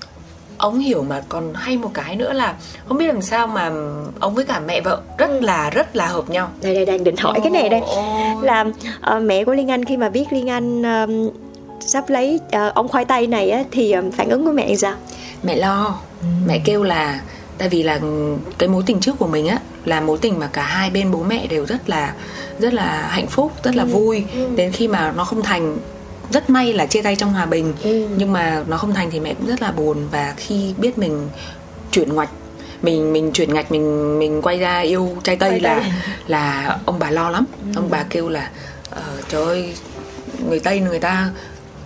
[0.58, 2.54] Ông hiểu mà còn hay một cái nữa là
[2.88, 3.70] không biết làm sao mà
[4.20, 6.48] ông với cả mẹ vợ rất là rất là hợp nhau.
[6.62, 7.80] Đây đây đang định hỏi cái này đây.
[8.42, 8.64] Là
[9.00, 11.28] ờ, mẹ của liên anh khi mà biết liên anh ờm,
[11.80, 14.94] sắp lấy ờ, ông khoai tây này á thì ờm, phản ứng của mẹ sao?
[15.42, 15.98] Mẹ lo.
[16.46, 17.20] Mẹ kêu là
[17.58, 18.00] tại vì là
[18.58, 21.22] cái mối tình trước của mình á là mối tình mà cả hai bên bố
[21.22, 22.14] mẹ đều rất là
[22.58, 24.24] rất là hạnh phúc rất là vui.
[24.56, 25.76] đến khi mà nó không thành
[26.32, 28.08] rất may là chia tay trong hòa bình Ừ.
[28.16, 30.08] nhưng mà nó không thành thì mẹ cũng rất là buồn.
[30.10, 31.28] Và khi biết mình
[31.92, 32.28] chuyển ngoạch
[32.82, 35.92] mình mình chuyển ngạch mình mình quay ra yêu trai tây Trai là Tây.
[36.26, 37.44] là ông bà lo lắm.
[37.76, 38.50] Ông bà kêu là
[38.90, 39.74] ờ, trời ơi
[40.48, 41.30] người tây người ta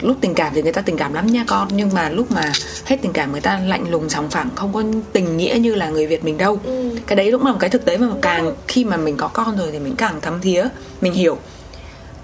[0.01, 1.69] lúc tình cảm thì người ta tình cảm lắm nha con.
[1.73, 2.53] Nhưng mà lúc mà
[2.90, 5.88] hết tình cảm người ta lạnh lùng sòng phẳng không có tình nghĩa như là
[5.90, 6.90] người việt mình đâu Ừ.
[7.07, 9.57] cái đấy cũng là một cái thực tế mà càng khi mà mình có con
[9.59, 10.64] rồi thì mình càng thấm thía
[11.00, 11.38] mình hiểu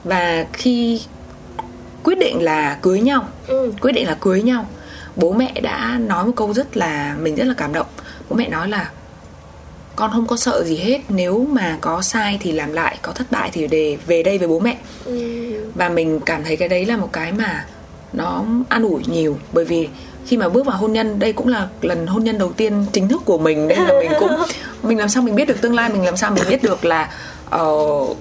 [0.04, 1.00] và khi
[2.04, 3.72] quyết định là cưới nhau Ừ.
[3.80, 4.66] quyết định là cưới nhau
[5.16, 7.86] bố mẹ đã nói một câu rất là mình rất là cảm động
[8.30, 8.90] bố mẹ nói là
[9.96, 13.26] con không có sợ gì hết nếu mà có sai thì làm lại có thất
[13.30, 15.70] bại thì để về đây với bố mẹ Ừ.
[15.74, 17.66] và mình cảm thấy cái đấy là một cái mà
[18.12, 19.88] nó an ủi nhiều bởi vì
[20.26, 23.08] khi mà bước vào hôn nhân đây cũng là lần hôn nhân đầu tiên chính
[23.08, 24.32] thức của mình nên là mình cũng
[24.82, 27.10] mình làm sao mình biết được tương lai mình làm sao mình biết được là
[27.56, 28.16] uh,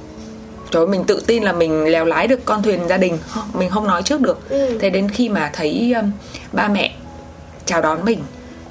[0.72, 3.18] trời mình tự tin là mình lèo lái được con thuyền gia đình.
[3.54, 4.50] Mình không nói trước được.
[4.50, 4.78] Ừ.
[4.82, 6.12] thế đến khi mà thấy um,
[6.52, 6.96] ba mẹ
[7.66, 8.20] chào đón mình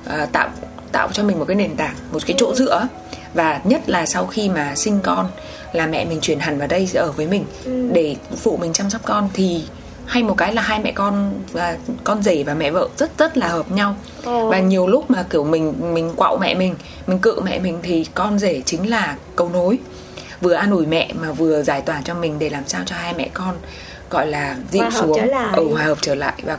[0.07, 0.49] uh, tạo
[0.93, 2.89] tạo cho mình một cái nền tảng một cái chỗ dựa
[3.35, 5.31] và nhất là sau khi mà sinh con
[5.73, 7.45] là mẹ mình chuyển hẳn vào đây ở với mình
[7.93, 9.63] để phụ mình chăm sóc con thì
[10.07, 13.37] hay một cái là hai mẹ con và con rể và mẹ vợ rất rất
[13.37, 14.49] là hợp nhau Ồ.
[14.49, 16.75] và nhiều lúc mà kiểu mình mình quạo mẹ mình
[17.07, 19.79] mình cự mẹ mình thì con rể chính là cầu nối
[20.41, 23.15] vừa an ủi mẹ mà vừa giải tỏa cho mình để làm sao cho hai
[23.19, 23.55] mẹ con
[24.11, 25.49] gọi là dịu Hòa xuống lại.
[25.57, 26.59] ừ, hòa hợp trở lại và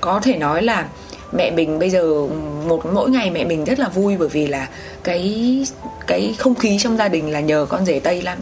[0.00, 0.86] có thể nói là
[1.32, 2.26] mẹ mình bây giờ
[2.66, 4.68] một mỗi ngày mẹ mình rất là vui bởi vì là
[5.04, 5.64] cái
[6.06, 8.38] cái không khí trong gia đình là nhờ con rể tây làm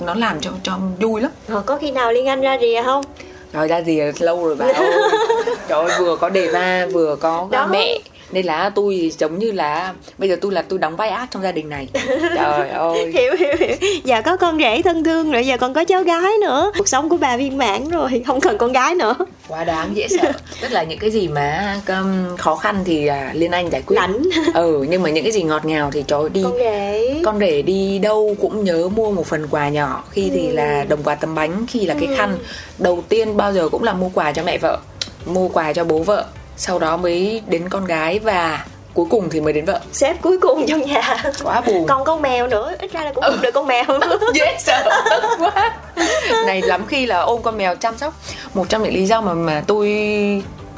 [0.00, 1.30] nó làm cho cho vui lắm.
[1.48, 3.04] Ờ, có khi nào liên anh ra rìa không?
[3.52, 4.90] Rồi ra gì lâu rồi bà ơi
[5.68, 7.66] trời ơi vừa có đề va vừa có Đó.
[7.70, 7.98] mẹ.
[8.30, 11.28] Nên là tôi thì giống như là bây giờ tôi là tôi đóng vai ác
[11.30, 11.88] trong gia đình này.
[12.34, 13.12] Trời ơi.
[13.14, 13.76] Hiểu hiểu hiểu.
[14.04, 16.72] Giờ có con rể thân thương rồi giờ còn có cháu gái nữa.
[16.78, 19.14] Cuộc sống của bà viên mãn rồi không cần con gái nữa
[19.48, 20.32] quá đáng dễ sợ.
[20.60, 21.80] Tức là những cái gì mà
[22.38, 23.96] khó khăn thì à, liên anh giải quyết.
[23.96, 24.22] Lãnh.
[24.54, 26.42] ừ nhưng mà những cái gì ngọt ngào thì trời đi.
[26.42, 30.04] Con rể con rể đi đâu cũng nhớ mua một phần quà nhỏ.
[30.10, 32.38] Khi thì là đồng quà tấm bánh khi là cái khăn.
[32.78, 34.78] Đầu tiên bao giờ cũng là mua quà cho mẹ vợ
[35.26, 36.26] mua quà cho bố vợ.
[36.56, 39.80] Sau đó mới đến con gái và cuối cùng thì mới đến vợ.
[39.92, 41.24] Sếp cuối cùng trong nhà.
[41.44, 41.86] Quá buồn.
[41.88, 42.74] Còn con mèo nữa.
[42.78, 43.84] Ít ra là cũng được con mèo.
[44.34, 44.90] Dễ sợ
[45.38, 45.74] quá.
[46.46, 48.14] Này lắm khi là ôm con mèo chăm sóc.
[48.54, 49.88] Một trong những lý do mà mà tôi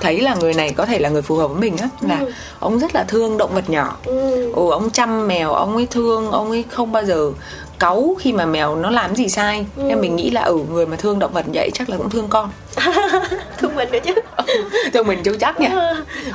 [0.01, 2.21] thấy là người này có thể là người phù hợp với mình á là
[2.61, 3.97] ông rất là thương động vật nhỏ.
[4.05, 4.53] Ừ.
[4.53, 7.31] ừ ông chăm mèo ông ấy thương ông ấy không bao giờ
[7.79, 9.67] cáu khi mà mèo nó làm gì sai.
[9.77, 12.29] Nên mình nghĩ là ừ người mà thương động vật vậy chắc là cũng thương
[12.29, 12.51] con.
[13.59, 14.15] Thương mình nữa chứ.
[14.93, 15.69] Cho mình chưa chắc nha.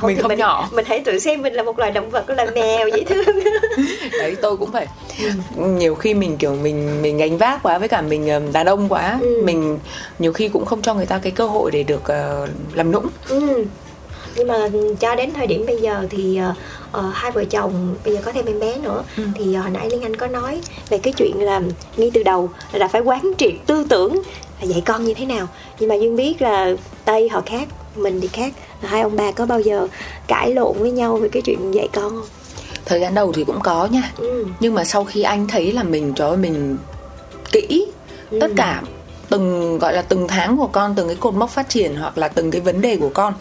[0.00, 0.68] Thôi mình không nhỏ.
[0.72, 3.24] mình hãy tự xem mình là một loài động vật là mèo dễ thương
[4.18, 4.86] đấy tôi cũng phải
[5.56, 8.88] nhiều khi mình kiểu mình mình gánh vác quá với cả mình ừm, đàn ông
[8.88, 9.42] quá Ừ.
[9.44, 9.78] mình
[10.18, 13.06] nhiều khi cũng không cho người ta cái cơ hội để được ờ, làm nũng.
[13.28, 13.64] Ừ.
[14.36, 14.54] nhưng mà
[15.00, 16.40] cho đến thời điểm bây giờ thì
[16.94, 19.02] ờ, hai vợ chồng bây giờ có thêm em bé nữa.
[19.16, 19.24] Ừ.
[19.34, 21.60] thì ờ, hồi nãy liên anh có nói về cái chuyện là
[21.96, 24.14] ngay từ đầu là đã phải quán triệt tư tưởng
[24.60, 25.48] là dạy con như thế nào.
[25.78, 28.52] Nhưng mà duyên biết là tây họ khác mình thì khác.
[28.80, 29.88] Hai ông bà có bao giờ
[30.26, 32.26] cãi lộn với nhau về cái chuyện dạy con không?
[32.84, 34.12] Thời gian đầu thì cũng có nha.
[34.16, 34.46] Ừ.
[34.60, 36.76] nhưng mà sau khi anh thấy là mình cho mình
[37.52, 37.86] kỹ
[38.40, 38.82] tất cả
[39.28, 42.28] từng gọi là từng tháng của con từng cái cột mốc phát triển hoặc là
[42.28, 43.34] từng cái vấn đề của con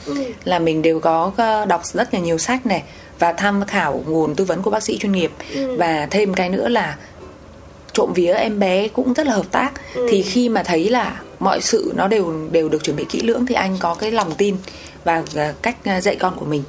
[0.43, 2.84] là mình đều có ờ, đọc rất là nhiều sách này
[3.19, 5.32] và tham khảo nguồn tư vấn của bác sĩ chuyên nghiệp.
[5.78, 6.98] Và thêm cái nữa là
[7.93, 9.72] trộm vía em bé cũng rất là hợp tác.
[10.10, 13.46] Thì khi mà thấy là mọi sự nó đều đều được chuẩn bị kỹ lưỡng
[13.46, 14.58] thì anh có cái lòng tin
[15.04, 16.63] và à, cách à, dạy con của mình.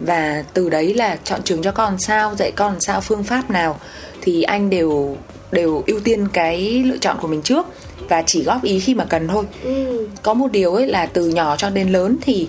[0.00, 3.80] Và từ đấy là chọn trường cho con sao dạy con sao phương pháp nào
[4.20, 5.16] thì anh đều
[5.52, 7.66] đều ưu tiên cái lựa chọn của mình trước
[8.08, 10.06] và chỉ góp ý khi mà cần thôi Ừ.
[10.22, 12.48] có một điều ấy là từ nhỏ cho đến lớn thì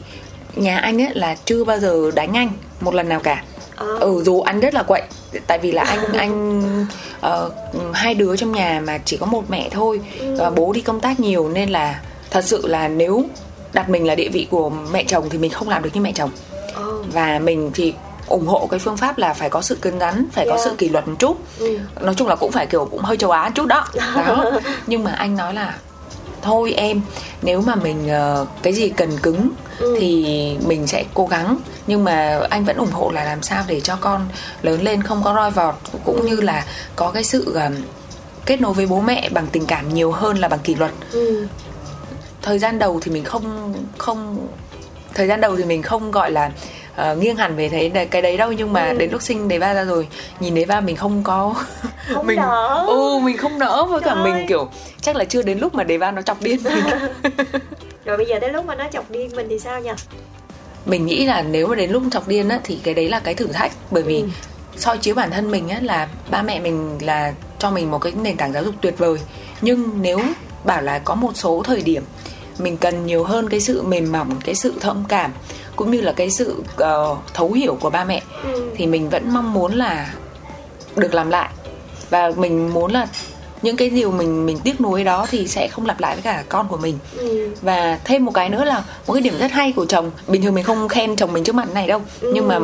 [0.56, 2.50] nhà anh ấy là chưa bao giờ đánh anh
[2.82, 3.44] một lần nào cả
[3.76, 3.98] Ờ.
[4.00, 5.02] ừ dù anh rất là quậy
[5.48, 6.62] tại vì là anh anh
[7.22, 7.52] ờ,
[7.94, 10.02] hai đứa trong nhà mà chỉ có một mẹ thôi
[10.38, 13.26] Ờ, bố đi công tác nhiều nên là thật sự là nếu
[13.74, 16.12] đặt mình là địa vị của mẹ chồng thì mình không làm được như mẹ
[16.16, 16.30] chồng
[16.74, 16.84] Ờ.
[17.14, 17.94] và mình thì
[18.30, 20.66] ủng hộ cái phương pháp là phải có sự cứng rắn phải có Yeah.
[20.66, 21.78] sự kỷ luật một chút Ừ.
[22.02, 24.52] nói chung là cũng phải kiểu cũng hơi châu á chút đó, đó.
[24.88, 25.76] nhưng mà anh nói là
[26.42, 27.02] thôi em
[27.42, 29.98] nếu mà mình ờ, cái gì cần cứng Ừ.
[30.00, 33.80] thì mình sẽ cố gắng nhưng mà anh vẫn ủng hộ là làm sao để
[33.82, 34.28] cho con
[34.62, 36.66] lớn lên không có roi vọt cũng như là
[36.96, 37.74] có cái sự ờm,
[38.46, 41.48] kết nối với bố mẹ bằng tình cảm nhiều hơn là bằng kỷ luật Ừ.
[42.42, 44.48] thời gian đầu thì mình không không
[45.14, 46.52] thời gian đầu thì mình không gọi là
[47.00, 48.98] ờ, nghiêng hẳn về thế cái đấy đâu nhưng mà Ừ.
[48.98, 50.08] đến lúc sinh đề ba ra rồi
[50.40, 51.54] nhìn đề ba mình không có
[52.14, 52.86] Không mình nỡ.
[52.88, 54.46] ừ mình không nỡ với cả Trời mình ơi.
[54.50, 54.70] kiểu
[55.02, 56.84] chắc là chưa đến lúc mà đề ba nó chọc điên mình
[58.06, 59.92] rồi bây giờ tới lúc mà nó chọc điên mình thì sao nhỉ
[60.86, 63.34] mình nghĩ là nếu mà đến lúc chọc điên á thì cái đấy là cái
[63.36, 64.28] thử thách bởi vì Ừ.
[64.78, 68.14] soi chiếu bản thân mình á là ba mẹ mình là cho mình một cái
[68.22, 69.18] nền tảng giáo dục tuyệt vời
[69.62, 70.20] nhưng nếu
[70.64, 72.04] bảo là có một số thời điểm
[72.60, 75.32] mình cần nhiều hơn cái sự mềm mỏng cái sự thông cảm
[75.80, 78.72] cũng như là cái sự ờ, thấu hiểu của ba mẹ Ừ.
[78.76, 80.14] thì mình vẫn mong muốn là
[80.96, 81.50] được làm lại
[82.10, 83.08] và mình muốn là
[83.62, 86.44] những cái điều mình mình tiếc nuối đó thì sẽ không lặp lại với cả
[86.50, 87.50] con của mình Ừ.
[87.62, 90.54] và thêm một cái nữa là một cái điểm rất hay của chồng bình thường
[90.56, 92.60] mình không khen chồng mình trước mặt này đâu nhưng mà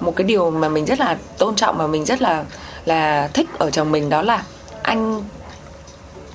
[0.00, 2.44] một cái điều mà mình rất là tôn trọng và mình rất là
[2.84, 4.42] là thích ở chồng mình đó là
[4.82, 5.22] anh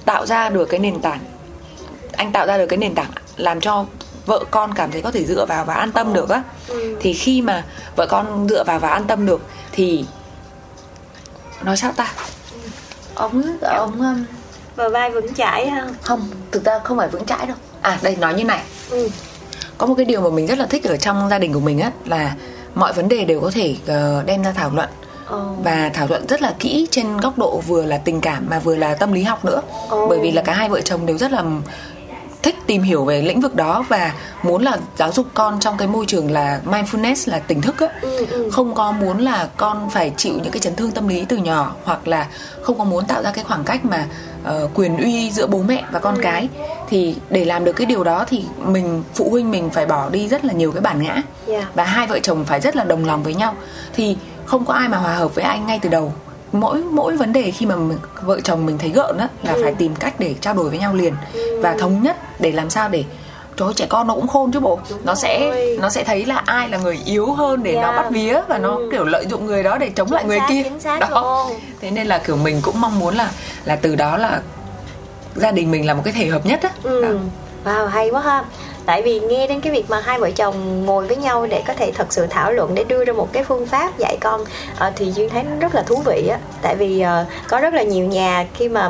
[0.05, 1.19] tạo ra được cái nền tảng
[2.11, 3.85] anh tạo ra được cái nền tảng làm cho
[4.27, 6.43] vợ con cảm thấy có thể dựa vào và an tâm được á.
[6.99, 7.63] Thì khi mà
[7.95, 10.05] vợ con dựa vào và an tâm được thì
[11.63, 12.11] nói sao ta?
[13.15, 14.25] Ông ông um,
[14.75, 15.87] bờ vai vững chãi ha.
[16.01, 17.55] không thực ra không phải vững chãi đâu.
[17.81, 18.61] À đây nói như này.
[18.89, 19.09] Ừ.
[19.77, 21.79] có một cái điều mà mình rất là thích ở trong gia đình của mình
[21.79, 22.35] á là
[22.75, 24.89] mọi vấn đề đều có thể ờ, đem ra thảo luận.
[25.29, 25.55] Ồ.
[25.63, 28.75] và thảo luận rất là kỹ trên góc độ vừa là tình cảm mà vừa
[28.75, 29.61] là tâm lý học nữa.
[29.89, 30.07] Ồ.
[30.07, 31.43] bởi vì là cả hai vợ chồng đều rất là
[32.47, 35.87] thích tìm hiểu về lĩnh vực đó và muốn là giáo dục con trong cái
[35.87, 38.49] môi trường là mindfulness là tỉnh thức á Ừ, ừ.
[38.53, 41.71] không có muốn là con phải chịu những cái chấn thương tâm lý từ nhỏ
[41.83, 42.27] hoặc là
[42.61, 44.05] không có muốn tạo ra cái khoảng cách mà
[44.43, 46.21] ờ, quyền uy giữa bố mẹ và con Ừ.
[46.23, 46.49] cái
[46.89, 50.27] thì để làm được cái điều đó thì mình phụ huynh mình phải bỏ đi
[50.27, 51.67] rất là nhiều cái bản ngã Dạ.
[51.75, 53.55] và hai vợ chồng phải rất là đồng lòng với nhau
[53.95, 56.13] thì không có ai mà hòa hợp với anh ngay từ đầu
[56.59, 59.61] mỗi mỗi vấn đề khi mà mình, vợ chồng mình thấy gợn á là Ừ.
[59.63, 61.13] phải tìm cách để trao đổi với nhau liền
[61.61, 63.03] và thống nhất để làm sao để
[63.57, 65.77] trời trẻ con nó cũng khôn chứ bộ nó sẽ rồi.
[65.81, 67.91] nó sẽ thấy là ai là người yếu hơn để nó Dạ.
[67.97, 68.89] bắt vía và nó Ừ.
[68.91, 70.63] kiểu lợi dụng người đó để chống lại Chính người xác, kia
[70.99, 71.07] đó
[71.49, 71.59] luôn.
[71.81, 73.31] thế nên là kiểu mình cũng mong muốn là
[73.65, 74.41] là từ đó là
[75.35, 76.89] gia đình mình là một cái thể hợp nhất á Đó.
[76.91, 77.17] Ừ.
[77.65, 78.43] Wow, hay quá ha.
[78.87, 81.73] Tại vì nghe đến cái việc mà hai vợ chồng ngồi với nhau để có
[81.73, 84.93] thể thật sự thảo luận để đưa ra một cái phương pháp dạy con uh,
[84.95, 86.39] thì duyên thấy nó rất là thú vị á.
[86.61, 88.89] Tại vì uh, có rất là nhiều nhà khi mà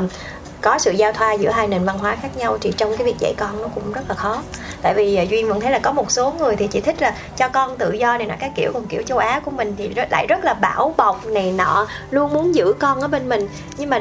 [0.60, 3.14] có sự giao thoa giữa hai nền văn hóa khác nhau thì trong cái việc
[3.20, 4.42] dạy con nó cũng rất là khó
[4.82, 7.14] tại vì ờ, duyên vẫn thấy là có một số người thì chỉ thích là
[7.36, 9.90] cho con tự do này nọ các kiểu còn kiểu châu á của mình thì
[10.10, 13.90] lại rất là bảo bọc này nọ luôn muốn giữ con ở bên mình nhưng
[13.90, 14.00] mà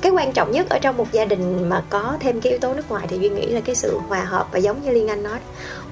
[0.00, 2.74] cái quan trọng nhất ở trong một gia đình mà có thêm cái yếu tố
[2.74, 5.22] nước ngoài thì duy nghĩ là cái sự hòa hợp và giống như liên anh
[5.22, 5.38] nói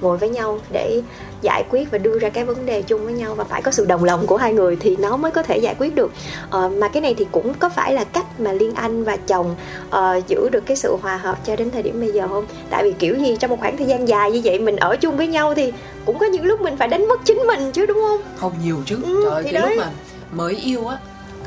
[0.01, 1.01] ngồi với nhau để
[1.41, 3.85] giải quyết và đưa ra cái vấn đề chung với nhau và phải có sự
[3.85, 6.11] đồng lòng của hai người thì nó mới có thể giải quyết được.
[6.49, 9.55] Ờ, mà cái này thì cũng có phải là cách mà liên anh và chồng
[9.89, 12.45] ờ, giữ được cái sự hòa hợp cho đến thời điểm bây giờ không?
[12.69, 15.17] Tại vì kiểu gì trong một khoảng thời gian dài như vậy mình ở chung
[15.17, 15.73] với nhau thì
[16.05, 18.21] cũng có những lúc mình phải đánh mất chính mình chứ đúng không?
[18.35, 18.97] Không nhiều chứ.
[19.03, 19.75] Ừ, trời ơi, cái đấy.
[19.75, 19.91] lúc mà
[20.31, 20.97] mới yêu á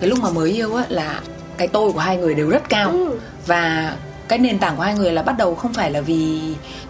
[0.01, 1.21] cái lúc mà mới yêu á là
[1.63, 3.19] cái tôi của hai người đều rất cao Ừ.
[3.47, 3.97] và
[4.29, 6.41] cái nền tảng của hai người là bắt đầu không phải là vì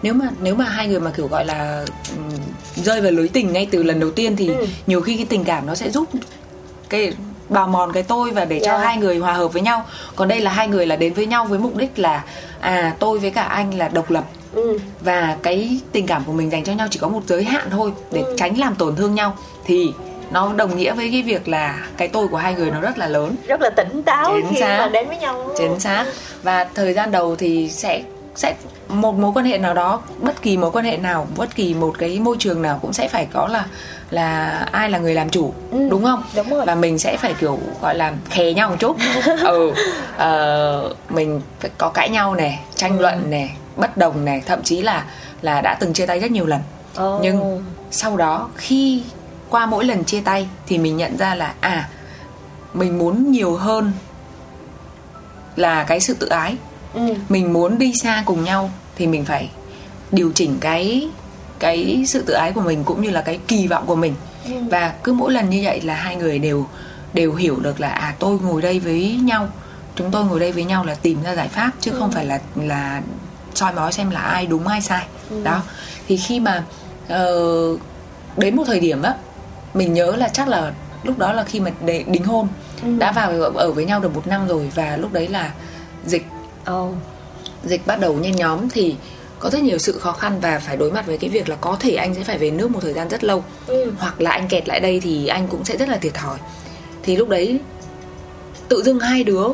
[0.03, 1.85] nếu mà nếu mà hai người mà kiểu gọi là
[2.17, 2.29] ừm,
[2.75, 4.65] rơi vào lưới tình ngay từ lần đầu tiên thì Ừ.
[4.87, 6.09] nhiều khi cái tình cảm nó sẽ giúp
[6.89, 7.13] cái
[7.49, 8.83] bào mòn cái tôi và để cho Yeah.
[8.85, 11.45] hai người hòa hợp với nhau còn đây là hai người là đến với nhau
[11.45, 12.23] với mục đích là
[12.59, 14.77] à tôi với cả anh là độc lập ừ.
[15.01, 17.91] và cái tình cảm của mình dành cho nhau chỉ có một giới hạn thôi
[18.11, 18.35] để Ừ.
[18.39, 19.91] tránh làm tổn thương nhau thì
[20.33, 23.07] nó đồng nghĩa với cái việc là cái tôi của hai người nó rất là
[23.07, 23.35] lớn.
[23.47, 24.77] Rất là tỉnh táo Chính khi xác.
[24.79, 25.49] mà đến với nhau.
[25.57, 26.05] Chính xác
[26.43, 28.01] và thời gian đầu thì sẽ
[28.35, 28.55] sẽ
[28.87, 31.95] một mối quan hệ nào đó bất kỳ mối quan hệ nào bất kỳ một
[31.99, 33.65] cái môi trường nào cũng sẽ phải có là
[34.09, 36.23] là ai là người làm chủ Ừ, đúng không?
[36.35, 36.65] đúng rồi.
[36.65, 38.97] và mình sẽ phải kiểu gọi là khè nhau một chút.
[39.45, 39.71] Ừ
[40.17, 44.81] ờ, mình phải có cãi nhau này tranh luận này bất đồng này thậm chí
[44.81, 45.03] là
[45.41, 46.61] là đã từng chia tay rất nhiều lần.
[46.95, 47.19] Ồ.
[47.21, 49.03] nhưng sau đó khi
[49.53, 51.89] qua mỗi lần chia tay thì mình nhận ra là à
[52.73, 53.91] mình muốn nhiều hơn
[55.55, 56.55] là cái sự tự ái.
[56.93, 57.01] Ừ.
[57.29, 59.49] mình muốn đi xa cùng nhau thì mình phải
[60.11, 61.09] điều chỉnh cái
[61.59, 64.15] cái sự tự ái của mình cũng như là cái kỳ vọng của mình.
[64.45, 64.51] Ừ.
[64.71, 66.67] và cứ mỗi lần như vậy là hai người đều
[67.13, 69.47] đều hiểu được là à tôi ngồi đây với nhau
[69.95, 72.39] chúng tôi ngồi đây với nhau là tìm ra giải pháp chứ không phải là
[72.55, 73.01] là
[73.55, 75.05] soi mói xem là ai đúng ai sai.
[75.43, 75.61] Đó.
[76.07, 76.63] Thì khi mà
[77.07, 77.37] ờ,
[78.37, 79.13] đến một thời điểm á
[79.73, 82.47] mình nhớ là chắc là lúc đó là khi mà để đính hôn
[82.97, 85.51] đã vào ở với nhau được một năm rồi và lúc đấy là
[86.05, 86.25] dịch.
[86.65, 86.91] Ồ.
[87.65, 88.95] dịch bắt đầu nhen nhóm thì
[89.39, 91.77] có rất nhiều sự khó khăn và phải đối mặt với cái việc là có
[91.79, 93.43] thể anh sẽ phải về nước một thời gian rất lâu.
[93.67, 93.91] Ừ.
[93.99, 96.37] hoặc là anh kẹt lại đây thì anh cũng sẽ rất là thiệt thòi.
[97.03, 97.59] Thì lúc đấy
[98.67, 99.45] tự dưng hai đứa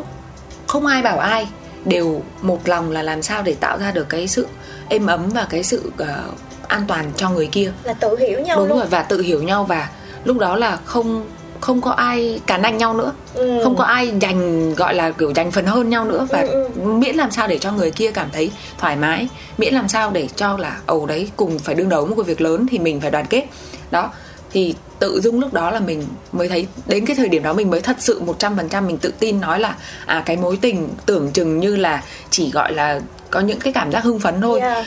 [0.68, 1.48] không ai bảo ai
[1.86, 4.48] đều một lòng là làm sao để tạo ra được cái sự
[4.90, 6.24] êm ấm và cái sự ờ,
[6.68, 7.72] an toàn cho người kia.
[7.84, 8.78] Là tự hiểu nhau đúng luôn.
[8.78, 9.90] rồi và tự hiểu nhau và
[10.24, 11.26] lúc đó là không
[11.60, 13.14] không có ai cản anh nhau nữa.
[13.34, 13.60] Ừ.
[13.64, 16.28] không có ai giành gọi là kiểu giành phần hơn nhau nữa.
[16.30, 19.28] Và Ừ, miễn làm sao để cho người kia cảm thấy thoải mái.
[19.58, 22.42] Miễn làm sao để cho là ồ đấy cùng phải đương đấu một cái việc
[22.42, 23.46] lớn thì mình phải đoàn kết.
[23.92, 24.12] Đó.
[24.52, 27.70] Thì tự dưng lúc đó là mình mới thấy đến cái thời điểm đó mình
[27.70, 31.60] mới thật sự 100% mình tự tin nói là à cái mối tình tưởng chừng
[31.60, 34.60] như là chỉ gọi là có những cái cảm giác hưng phấn thôi.
[34.60, 34.86] Yeah.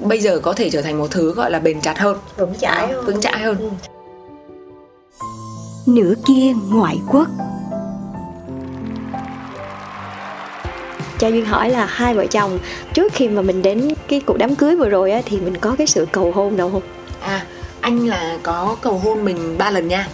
[0.00, 2.16] bây giờ có thể trở thành một thứ gọi là bền chặt hơn.
[2.36, 3.06] Vững chãi hơn.
[3.06, 3.56] vững chãi hơn.
[3.58, 3.91] Ừ.
[5.86, 7.28] Nửa kia ngoại quốc.
[11.18, 12.58] Cho duyên hỏi là hai vợ chồng
[12.94, 15.74] trước khi mà mình đến cái cuộc đám cưới vừa rồi á thì mình có
[15.78, 16.82] cái sự cầu hôn đâu không?
[17.20, 17.46] À
[17.80, 20.08] anh là có cầu hôn mình ba lần nha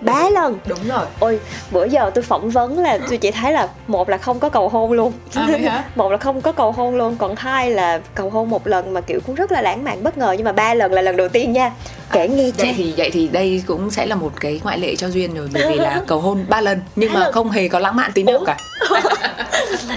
[0.00, 1.06] ba lần đúng rồi.
[1.20, 4.48] Ôi bữa giờ tôi phỏng vấn là tôi chỉ thấy là một là không có
[4.48, 5.12] cầu hôn luôn.
[5.34, 8.92] À, một là không có cầu hôn luôn còn hai là cầu hôn một lần
[8.92, 10.34] mà kiểu cũng rất là lãng mạn bất ngờ.
[10.36, 11.72] Nhưng mà ba lần là lần đầu tiên nha.
[12.12, 15.08] Kể nghe vậy thì vậy thì đây cũng sẽ là một cái ngoại lệ cho
[15.08, 17.96] duyên rồi bởi vì là cầu hôn ba lần nhưng mà không hề có lãng
[17.96, 18.56] mạn tí nào cả.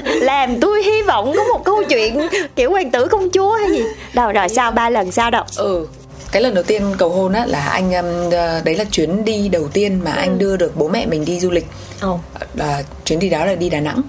[0.04, 3.84] Làm tôi hy vọng có một câu chuyện kiểu hoàng tử công chúa hay gì.
[4.14, 5.44] Đâu rồi sao ba lần sao đâu?
[5.56, 5.88] Ừ
[6.32, 9.50] cái lần đầu tiên cầu hôn á là anh um, ờ, đấy là chuyến đi
[9.50, 11.66] đầu tiên mà anh đưa được bố mẹ mình đi du lịch.
[12.02, 12.20] Ồ.
[12.54, 14.02] là chuyến đi đó là đi Đà Nẵng.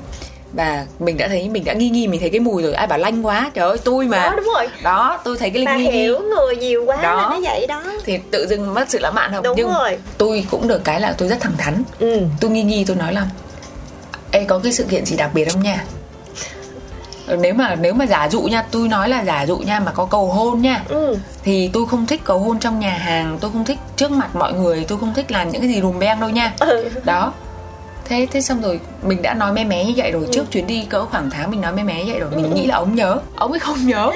[0.53, 2.73] Và mình đã thấy mình đã nghi nghi mình thấy cái mùi rồi.
[2.73, 3.51] Ai bảo lanh quá.
[3.55, 4.19] Trời ơi tôi mà.
[4.19, 4.69] Đó, đúng rồi.
[4.83, 5.91] đó tôi thấy cái linh nghi nghi.
[5.91, 7.15] hiểu người nhiều quá Đó.
[7.15, 7.83] là nó vậy đó.
[8.05, 9.43] Thì tự dưng mất sự lãng mạn không?
[9.43, 9.99] Đúng nhưng rồi.
[10.19, 11.83] tôi cũng được cái là tôi rất thẳng thắn.
[11.99, 12.21] Ừ.
[12.41, 13.27] Tôi nghi nghi tôi nói là
[14.31, 15.85] Ê có cái sự kiện gì đặc biệt không nha?
[15.87, 16.02] Ờ,
[17.29, 20.05] nếu mà nếu mà giả dụ nha tôi nói là giả dụ nha mà có
[20.05, 21.17] cầu hôn nha ừ.
[21.45, 24.53] thì tôi không thích cầu hôn trong nhà hàng tôi không thích trước mặt mọi
[24.53, 26.53] người tôi không thích làm những cái gì rùm beng đâu nha.
[26.61, 26.89] Ừ.
[27.05, 27.33] đó.
[28.05, 30.87] Thế thế xong rồi mình đã nói mé mé như vậy rồi trước chuyến đi
[30.91, 33.19] cỡ khoảng tháng mình nói mé mé như vậy rồi mình nghĩ là ông nhớ.
[33.37, 34.11] Ông ấy không nhớ.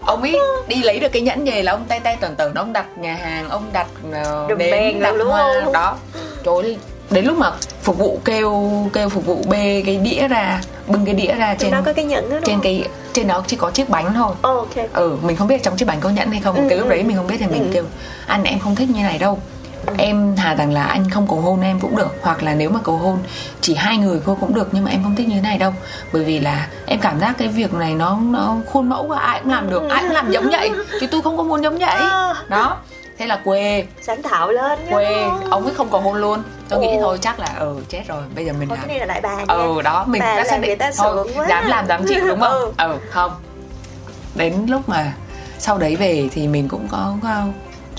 [0.00, 0.36] Ông ấy
[0.68, 3.14] đi lấy được cái nhẫn về là ông tay tay tẩn tẩn ông đặt nhà
[3.14, 5.96] hàng ông đặt uh, Rùm beng đặt đúng hoa đó.
[6.44, 6.76] Trời ơi,
[7.10, 7.52] đến lúc mà
[7.82, 11.70] phục vụ kêu kêu phục vụ bê cái đĩa ra bưng cái đĩa ra trên
[11.70, 14.34] đó có cái nhẫn đó trên cái trên đó chỉ có chiếc bánh thôi.
[14.42, 14.92] Ồ, ok.
[14.92, 16.56] Ừ mình không biết trong chiếc bánh có nhẫn hay không.
[16.56, 16.90] Ừ, cái lúc ừ.
[16.90, 17.70] đấy mình không biết thì mình Ừ.
[17.74, 17.84] kêu
[18.26, 19.38] anh em không thích như này đâu.
[19.98, 22.80] Em thà rằng là anh không cầu hôn em cũng được hoặc là nếu mà
[22.84, 23.18] cầu hôn
[23.60, 25.72] chỉ hai người thôi cũng được nhưng mà em không thích như thế này đâu.
[26.12, 29.40] Bởi vì là em cảm giác cái việc này nó nó khuôn mẫu và ai
[29.42, 30.70] cũng làm được ai cũng làm giống vậy
[31.00, 31.96] chứ tôi không có muốn giống vậy.
[31.96, 32.34] À.
[32.48, 32.76] đó.
[33.18, 33.84] Thế là quê.
[34.02, 35.24] Sáng tạo lên quê.
[35.50, 36.42] Ông ấy không cầu hôn luôn
[36.74, 38.88] tôi nghĩ thôi chắc là ừ chết rồi bây giờ mình Ôi, làm.
[38.88, 39.44] cái này là đại bà nha.
[39.48, 41.46] Ừ đó mình Bà đã xác định thôi quá.
[41.48, 42.52] dám làm dám chịu đúng không?
[42.78, 42.88] Ừ.
[42.92, 43.32] ừ không.
[44.34, 45.12] Đến lúc mà
[45.58, 47.14] sau đấy về thì mình cũng có,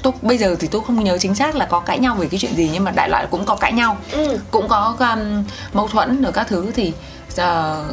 [0.04, 2.40] tôi bây giờ thì tôi không nhớ chính xác là có cãi nhau về cái
[2.40, 3.98] chuyện gì nhưng mà đại loại cũng có cãi nhau.
[4.12, 4.40] Ừ.
[4.52, 6.94] cũng có um, mâu thuẫn rồi các thứ thì
[7.38, 7.84] ờ,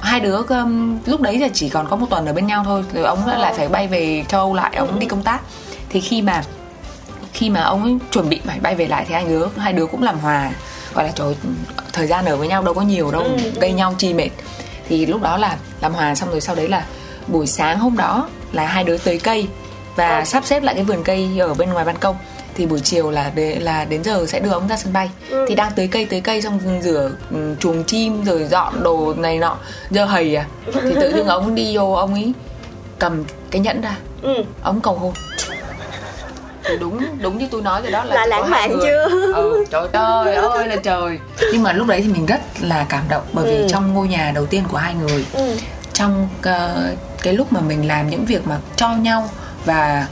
[0.00, 2.84] hai đứa um, lúc đấy là chỉ còn có một tuần ở bên nhau thôi.
[2.92, 5.40] Rồi ông lại phải bay về châu Âu lại ông đi công tác.
[5.88, 6.42] Thì khi mà
[7.36, 9.86] khi mà ông ấy chuẩn bị phải bay về lại thì hai đứa hai đứa
[9.86, 10.50] cũng làm hòa.
[10.94, 11.36] Gọi là trời
[11.92, 13.36] thời gian ở với nhau đâu có nhiều đâu Ừ.
[13.60, 14.30] gây nhau chi mệt.
[14.88, 16.86] Thì lúc đó là làm hòa xong rồi sau đấy là
[17.26, 19.48] buổi sáng hôm đó là hai đứa tới cây
[19.96, 22.16] và sắp xếp lại cái vườn cây ở bên ngoài ban công.
[22.54, 25.10] Thì buổi chiều là đế, là đến giờ sẽ đưa ông ra sân bay.
[25.48, 29.38] Thì đang tới cây tới cây xong rửa ừ, chuồng chim rồi dọn đồ này
[29.38, 29.56] nọ
[29.90, 30.46] dơ hầy à.
[30.72, 32.32] Thì tự dưng ông đi vô ông ấy
[32.98, 33.96] cầm cái nhẫn ra.
[34.22, 34.34] Ừ.
[34.62, 35.12] ông cầu hôn
[36.68, 39.08] thì đúng đúng như tôi nói rồi đó là, Là lãng mạn chưa?
[39.34, 41.18] ừ, trời ơi ơi là trời
[41.52, 43.66] nhưng mà lúc đấy thì mình rất là cảm động bởi vì Ừ.
[43.70, 45.56] trong ngôi nhà đầu tiên của hai người Ừ.
[45.92, 46.86] trong ờ,
[47.22, 49.28] cái lúc mà mình làm những việc mà cho nhau
[49.64, 50.06] và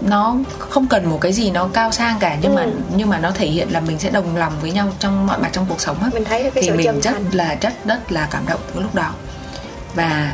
[0.00, 2.70] nó không cần một cái gì nó cao sang cả nhưng mà Ừ.
[2.96, 5.48] nhưng mà nó thể hiện là mình sẽ đồng lòng với nhau trong mọi mặt
[5.52, 8.28] trong cuộc sống mình thấy cái thì sự mình rất thành là rất rất là
[8.30, 9.10] cảm động cái lúc đó
[9.94, 10.32] và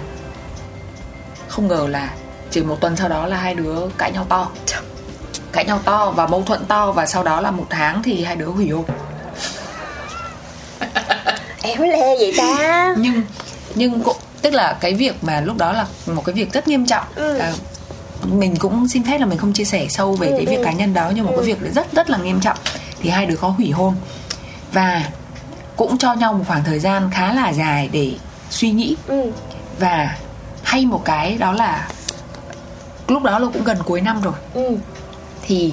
[1.48, 2.10] không ngờ là
[2.50, 4.48] chỉ một tuần sau đó là hai đứa cãi nhau to
[5.52, 8.36] cãi nhau to và mâu thuẫn to và sau đó là một tháng thì hai
[8.36, 8.84] đứa hủy hôn.
[11.62, 12.94] Éo le vậy ta.
[12.98, 13.22] Nhưng
[13.74, 16.86] nhưng cũng tức là cái việc mà lúc đó là một cái việc rất nghiêm
[16.86, 17.04] trọng.
[17.14, 17.38] Ừ.
[17.38, 17.52] à,
[18.24, 20.64] mình cũng xin phép là mình không chia sẻ sâu về Ừ, cái việc ừ.
[20.64, 21.36] cá nhân đó nhưng mà Ừ.
[21.36, 22.56] cái việc rất rất là nghiêm trọng.
[23.00, 23.94] Thì hai đứa có hủy hôn.
[24.72, 25.02] Và
[25.76, 28.12] cũng cho nhau một khoảng thời gian khá là dài để
[28.50, 28.96] suy nghĩ.
[29.06, 29.32] Ừ.
[29.78, 30.16] Và
[30.62, 31.88] hay một cái đó là
[33.08, 34.34] lúc đó là cũng gần cuối năm rồi.
[34.54, 34.76] Ừ
[35.50, 35.72] thì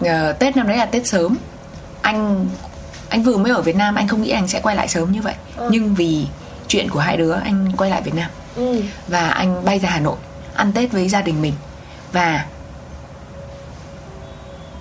[0.00, 1.36] ờ, Tết năm đấy là Tết sớm.
[2.02, 2.46] Anh
[3.08, 5.22] anh vừa mới ở Việt Nam anh không nghĩ anh sẽ quay lại sớm như
[5.22, 5.34] vậy.
[5.56, 5.68] Ừ.
[5.72, 6.26] nhưng vì
[6.68, 8.30] chuyện của hai đứa anh quay lại Việt Nam.
[8.56, 8.82] Ừ.
[9.08, 10.16] Và anh bay ra Hà Nội
[10.54, 11.54] ăn Tết với gia đình mình.
[12.12, 12.44] Và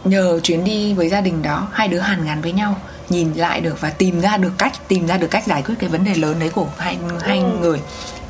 [0.04, 2.76] nhờ chuyến đi với gia đình đó hai đứa hàn gắn với nhau
[3.10, 5.90] nhìn lại được và tìm ra được cách tìm ra được cách giải quyết cái
[5.90, 7.46] vấn đề lớn đấy của hai hai Ừ.
[7.60, 7.82] người.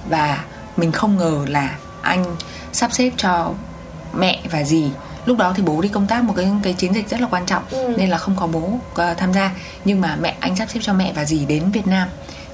[0.10, 0.43] Và
[0.78, 2.26] mình không ngờ là anh
[2.74, 3.51] sắp xếp cho
[4.14, 4.89] mẹ và dì
[5.28, 7.45] lúc đó thì bố đi công tác một cái cái chiến dịch rất là quan
[7.45, 7.93] trọng Ừ.
[7.97, 9.51] nên là không có bố ờ, tham gia.
[9.86, 12.07] Nhưng mà mẹ anh sắp xếp cho mẹ và dì đến Việt Nam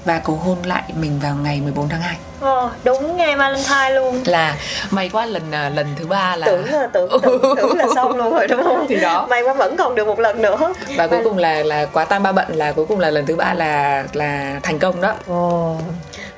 [0.04, 4.20] và cầu hôn lại mình vào ngày 14 tháng 2 Ờ, đúng ngày Valentine luôn.
[4.24, 4.56] Là
[4.90, 8.16] may quá lần à, lần thứ ba là tưởng là tưởng tưởng, tưởng là xong
[8.16, 8.86] luôn rồi đúng không?
[8.88, 9.26] Thì đó.
[9.30, 10.72] may quá vẫn còn được một lần nữa.
[10.96, 13.36] Và cuối cùng là là quá tam ba bận là cuối cùng là lần thứ
[13.36, 15.14] ba là là thành công đó.
[15.28, 15.76] Ồ,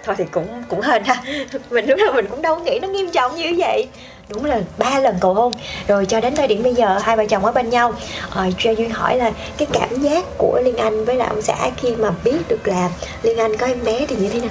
[0.05, 1.23] thôi thì cũng cũng hên ha.
[1.71, 3.89] Mình lúc nào mình cũng đâu nghĩ nó nghiêm trọng như vậy
[4.29, 5.53] đúng là ba lần cầu hôn.
[5.89, 7.95] Rồi cho đến thời điểm bây giờ hai vợ chồng ở bên nhau.
[8.31, 11.71] Ờ, cho duyên hỏi là cái cảm giác của liên anh với lại ông xã
[11.77, 12.91] khi mà biết được là
[13.23, 14.51] liên anh có em bé thì như thế nào?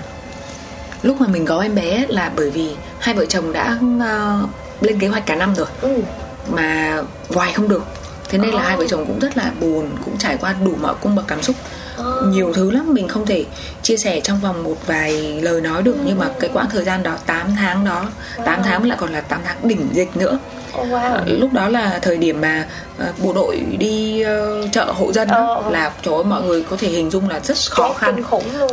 [1.03, 4.39] Lúc mà mình có em bé là bởi vì hai vợ chồng đã ờ,
[4.82, 5.67] lên kế hoạch cả năm rồi.
[5.82, 6.01] Ừ.
[6.49, 7.84] Mà hoài không được.
[8.30, 8.67] Thế nên là Ồ.
[8.67, 11.41] hai vợ chồng cũng rất là buồn cũng trải qua đủ mọi cung bậc cảm
[11.43, 11.55] xúc.
[11.63, 11.84] Ờ.
[12.28, 13.45] nhiều thứ lắm mình không thể
[13.82, 17.03] chia sẻ trong vòng một vài lời nói được nhưng mà cái quãng thời gian
[17.03, 18.06] đó 8 tháng đó
[18.45, 20.39] 8 tháng lại còn là 8 tháng đỉnh dịch nữa.
[20.74, 21.18] Wow.
[21.39, 22.66] Lúc đó là thời điểm mà
[22.97, 26.64] ờ, bộ đội đi ờ, chợ hộ dân đó, Ờ, là trời ơi mọi người
[26.70, 28.24] có thể hình dung là rất khó khăn.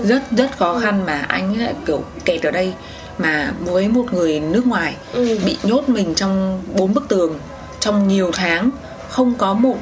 [0.05, 2.73] rất rất khó khăn mà anh lại kiểu kẹt ở đây
[3.19, 5.39] mà với một người nước ngoài Ừ.
[5.45, 7.39] bị nhốt mình trong bốn bức tường
[7.81, 8.71] trong nhiều tháng
[9.09, 9.77] không có một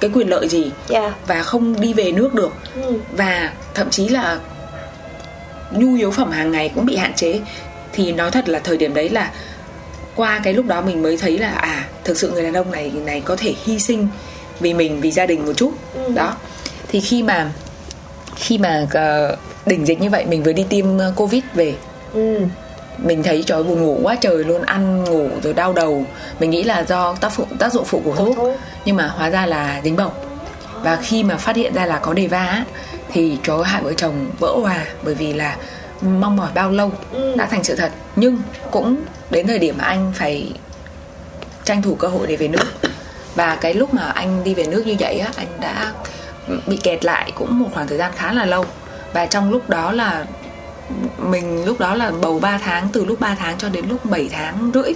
[0.00, 1.14] cái quyền lợi gì dạ.
[1.26, 2.52] và không đi về nước được.
[2.74, 3.00] Ừ.
[3.12, 4.38] và thậm chí là
[5.70, 7.40] nhu yếu phẩm hàng ngày cũng bị hạn chế.
[7.92, 9.32] Thì nói thật là thời điểm đấy là
[10.14, 12.92] qua cái lúc đó mình mới thấy là à thực sự người đàn ông này
[13.04, 14.08] này có thể hy sinh
[14.60, 15.72] vì mình vì gia đình một chút.
[15.94, 16.12] Ừ.
[16.14, 16.36] đó.
[16.88, 17.52] Thì khi mà
[18.36, 19.36] khi mà ờ,
[19.66, 21.74] đỉnh dịch như vậy mình vừa đi tiêm ờ, covid về.
[22.12, 22.40] Ừ
[23.02, 26.04] mình thấy trời buồn ngủ quá trời luôn ăn ngủ rồi đau đầu.
[26.40, 28.36] Mình nghĩ là do tác phụ tác dụng phụ của thuốc.
[28.84, 30.12] Nhưng mà hóa ra là dính bầu
[30.82, 32.64] và khi mà phát hiện ra là có đề va
[33.12, 34.84] thì trời ơi, hai vợ chồng vỡ hòa.
[35.02, 35.56] Bởi vì là
[36.02, 37.34] mong mỏi bao lâu Ừ.
[37.36, 37.90] đã thành sự thật.
[38.16, 38.38] Nhưng
[38.70, 38.96] cũng
[39.30, 40.52] đến thời điểm mà anh phải
[41.64, 42.66] tranh thủ cơ hội để về nước.
[43.34, 45.92] Và cái lúc mà anh đi về nước như vậy á anh đã
[46.66, 48.64] bị kẹt lại cũng một khoảng thời gian khá là lâu.
[49.12, 50.24] Và trong lúc đó là
[51.18, 54.28] mình lúc đó là bầu 3 tháng từ lúc 3 tháng cho đến lúc 7
[54.32, 54.92] tháng rưỡi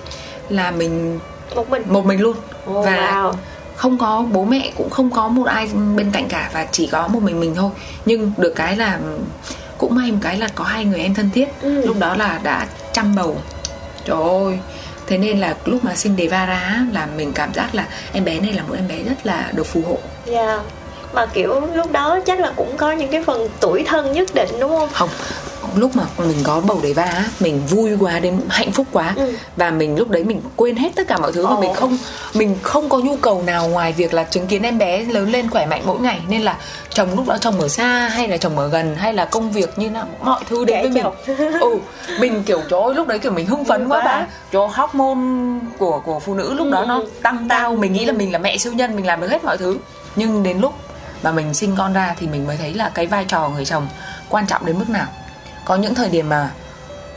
[0.49, 1.19] là mình
[1.55, 1.83] một mình?
[1.89, 2.37] Một mình luôn.
[2.71, 3.33] Oh, và wow.
[3.77, 7.09] không có bố mẹ cũng không có một ai bên cạnh cả và chỉ có
[7.09, 7.71] một mình mình thôi.
[8.07, 8.99] Nhưng được cái là
[9.79, 11.49] cũng may một cái là có hai người em thân thiết.
[11.63, 11.87] Ừ.
[11.87, 13.37] lúc đó là đã chăm bầu.
[14.05, 14.59] Trời ơi.
[15.07, 18.25] Thế nên là lúc mà sinh đề va ra là mình cảm giác là em
[18.25, 19.99] bé này là một em bé rất là được phù hộ.
[20.27, 20.59] Dạ.
[21.13, 24.49] Mà kiểu lúc đó chắc là cũng có những cái phần tuổi thân nhất định
[24.61, 24.89] đúng không?
[24.93, 25.09] Không
[25.77, 29.33] lúc mà mình có bầu đề va mình vui quá đến hạnh phúc quá Ừ.
[29.57, 31.61] và mình lúc đấy mình quên hết tất cả mọi thứ và Ồ.
[31.61, 31.99] mình không
[32.35, 35.51] mình không có nhu cầu nào ngoài việc là chứng kiến em bé lớn lên
[35.51, 36.57] khỏe mạnh mỗi ngày nên là
[36.91, 39.79] chồng lúc đó chồng ở xa hay là chồng ở gần hay là công việc
[39.79, 41.13] như nào mọi thứ đến với mình
[41.61, 41.79] ừ
[42.21, 44.05] mình kiểu trời ơi lúc đấy kiểu mình hưng phấn quá Quá.
[44.05, 47.11] bà trời ơi, hormone của của phụ nữ lúc đó Ừ, nó ừ.
[47.23, 47.81] tăng cao Tăng.
[47.81, 49.79] mình nghĩ là mình là mẹ siêu nhân mình làm được hết mọi thứ
[50.17, 50.75] nhưng đến lúc
[51.23, 53.87] mà mình sinh con ra thì mình mới thấy là cái vai trò người chồng
[54.29, 55.07] quan trọng đến mức nào
[55.65, 56.51] có những thời điểm mà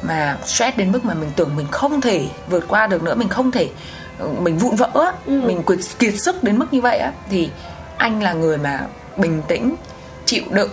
[0.02, 3.30] mà stress đến mức mà mình tưởng mình không thể vượt qua được nữa mình
[3.30, 3.70] không thể
[4.40, 5.42] mình vụn vỡ á, Ừ.
[5.46, 7.50] mình kiệt, kiệt sức đến mức như vậy á thì
[7.98, 8.80] anh là người mà
[9.18, 9.76] bình tĩnh
[10.26, 10.70] chịu đựng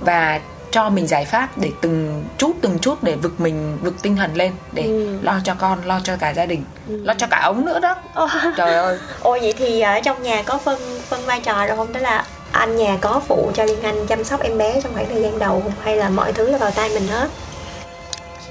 [0.00, 0.40] và
[0.70, 4.34] cho mình giải pháp để từng chút từng chút để vực mình vực tinh thần
[4.36, 5.18] lên để Ừ.
[5.22, 8.28] lo cho con lo cho cả gia đình lo cho cả ống nữa đó Ồ.
[8.56, 11.92] trời ơi Ồ vậy thì ở trong nhà có phân phân vai trò rồi không?
[11.92, 12.24] Đó là
[12.58, 15.38] anh nhà có phụ cho Liên Anh chăm sóc em bé trong khoảng thời gian
[15.38, 15.62] đầu?
[15.82, 17.28] Hay là mọi thứ là vào tay mình hết?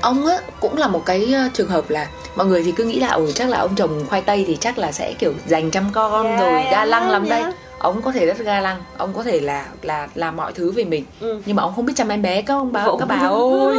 [0.02, 3.00] ông á cũng là một cái ờ, trường hợp là mọi người thì cứ nghĩ
[3.00, 5.84] là ừ chắc là ông chồng khoai tây thì chắc là sẽ kiểu dành chăm
[5.94, 7.40] con Dạ, rồi ga lăng dạ, lắm dạ.
[7.40, 10.72] đây ông có thể rất ga lăng ông có thể là là làm mọi thứ
[10.72, 11.42] về mình Ừ.
[11.46, 12.98] nhưng mà ông không biết chăm em bé các ông bà Phụ.
[12.98, 13.78] các bà ơi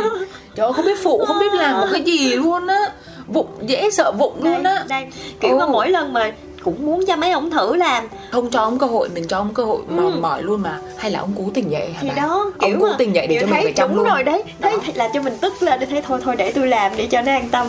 [0.54, 2.80] trời ơi không biết phụ không biết làm một cái gì luôn á
[3.26, 5.06] vụng dễ sợ vụng luôn á đây
[5.40, 5.58] kiểu Ồ.
[5.58, 6.30] mà mỗi lần mà
[6.64, 8.04] cũng muốn cho mấy ông thử làm.
[8.32, 10.78] Không cho ông cơ hội mình cho ông cơ hội mòn mỏi luôn mà.
[10.96, 12.02] Hay là ông cố tình dậy hả Ừ.
[12.02, 12.22] thì bà?
[12.22, 14.06] đó ông cố mà tình dậy để kiểu cho mình phải đúng luôn.
[14.08, 14.78] rồi đấy thấy Đó.
[14.94, 17.32] là cho mình tức lên để thấy thôi thôi để tôi làm để cho nó
[17.32, 17.66] an tâm.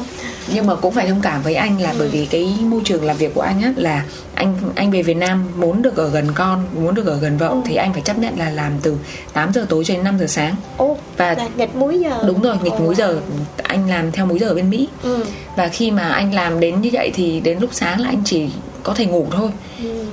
[0.54, 3.18] Nhưng mà cũng phải thông cảm với anh là bởi vì cái môi trường làm
[3.18, 4.04] việc của anh á là
[4.36, 7.56] anh anh về Việt Nam muốn được ở gần con muốn được ở gần vợ
[7.66, 8.96] thì anh phải chấp nhận là làm từ
[9.34, 10.56] 8 giờ tối cho đến 5 giờ sáng.
[10.78, 12.24] Ô Và- là nghịch múi giờ.
[12.28, 13.20] đúng rồi nghịch Ồ, múi giờ.
[13.64, 14.88] Anh làm theo múi giờ bên Mỹ.
[15.04, 15.26] Ừ.
[15.56, 18.50] và khi mà anh làm đến như vậy thì đến lúc sáng là anh chỉ
[18.90, 19.50] có thể ngủ thôi.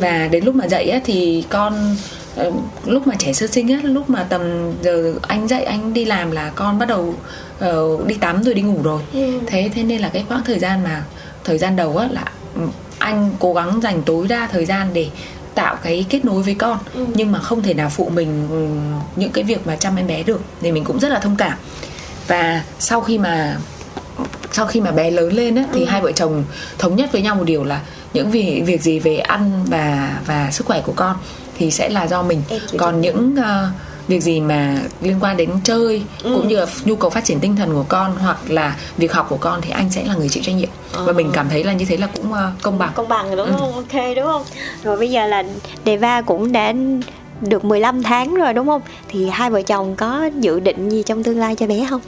[0.01, 1.97] Và đến lúc mà dậy á thì con
[2.37, 2.53] ờ,
[2.85, 4.43] lúc mà trẻ sơ sinh á lúc mà tầm
[4.83, 7.15] giờ anh dậy anh đi làm là con bắt đầu
[7.59, 9.03] ờ, đi tắm rồi đi ngủ rồi.
[9.13, 9.39] Ừ.
[9.47, 11.05] thế thế nên là cái quãng thời gian mà
[11.45, 12.25] thời gian đầu á là
[12.55, 12.61] ừ,
[12.99, 15.07] anh cố gắng dành tối đa thời gian để
[15.55, 16.79] tạo cái kết nối với con.
[16.95, 17.07] Ừ.
[17.15, 18.67] nhưng mà không thể nào phụ mình ừ,
[19.17, 21.59] những cái việc mà chăm em bé được thì mình cũng rất là thông cảm.
[22.27, 23.57] Và sau khi mà
[24.57, 26.45] sau khi mà bé lớn lên á, thì hai vợ chồng
[26.79, 27.81] thống nhất với nhau một điều là
[28.13, 31.17] những việc việc gì về ăn và và sức khỏe của con
[31.59, 32.43] thì sẽ là do mình.
[32.79, 33.69] Còn những ờ,
[34.09, 37.57] việc gì mà liên quan đến chơi cũng như là nhu cầu phát triển tinh
[37.57, 40.43] thần của con hoặc là việc học của con thì anh sẽ là người chịu
[40.43, 40.69] trách nhiệm.
[41.07, 42.93] Và mình cảm thấy là như thế là cũng ờ, công bằng.
[42.95, 43.53] Công bằng đúng Ừ.
[43.59, 43.73] không?
[43.75, 44.43] Ok đúng không?
[44.83, 45.43] Rồi bây giờ là
[45.85, 46.73] Deva cũng đã
[47.41, 48.83] được 15 tháng rồi đúng không?
[49.09, 52.01] Thì hai vợ chồng có dự định gì trong tương lai cho bé không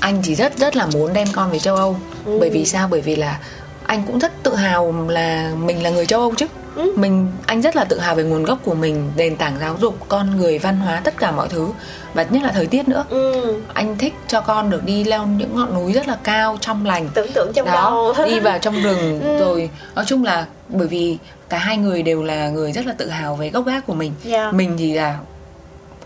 [0.00, 1.96] anh chỉ rất rất là muốn đem con về châu Âu.
[2.24, 2.38] Ừ.
[2.40, 2.88] bởi vì sao?
[2.90, 3.38] Bởi vì là
[3.86, 6.46] anh cũng rất tự hào là mình là người châu Âu chứ.
[6.76, 6.92] Ừ.
[6.96, 9.96] mình anh rất là tự hào về nguồn gốc của mình nền tảng giáo dục
[10.08, 11.68] con người văn hóa tất cả mọi thứ.
[12.14, 13.04] Và nhất là thời tiết nữa.
[13.08, 13.54] Ừ.
[13.74, 17.08] Anh thích cho con được đi leo những ngọn núi rất là cao trong lành.
[17.14, 18.26] Tưởng tượng trong đó đầu.
[18.26, 19.20] đi vào trong rừng.
[19.26, 19.38] Ừ.
[19.38, 21.18] rồi nói chung là bởi vì
[21.48, 24.12] cả hai người đều là người rất là tự hào về gốc gác của mình.
[24.24, 24.50] Dạ.
[24.52, 25.18] mình thì là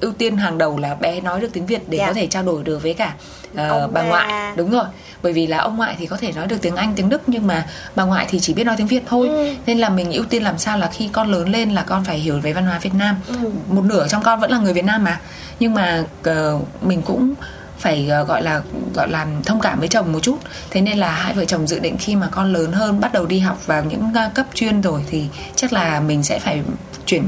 [0.00, 2.06] ưu tiên hàng đầu là bé nói được tiếng Việt để Dạ.
[2.06, 3.14] có thể trao đổi được với cả
[3.56, 4.08] Ông bà bà.
[4.08, 4.84] ngoại đúng rồi
[5.22, 7.46] bởi vì là ông ngoại thì có thể nói được tiếng Anh tiếng Đức nhưng
[7.46, 9.54] mà bà ngoại thì chỉ biết nói tiếng Việt thôi Ừ.
[9.66, 12.18] nên là mình ưu tiên làm sao là khi con lớn lên là con phải
[12.18, 13.34] hiểu về văn hóa Việt Nam Ừ.
[13.68, 15.20] một nửa trong con vẫn là người Việt Nam mà
[15.60, 17.34] nhưng mà ờ, mình cũng
[17.78, 18.62] phải ờ, gọi là
[18.94, 20.38] gọi là thông cảm với chồng một chút
[20.70, 23.26] thế nên là hai vợ chồng dự định khi mà con lớn hơn bắt đầu
[23.26, 25.24] đi học vào những cấp chuyên rồi thì
[25.56, 26.62] chắc là mình sẽ phải
[27.06, 27.22] chuyển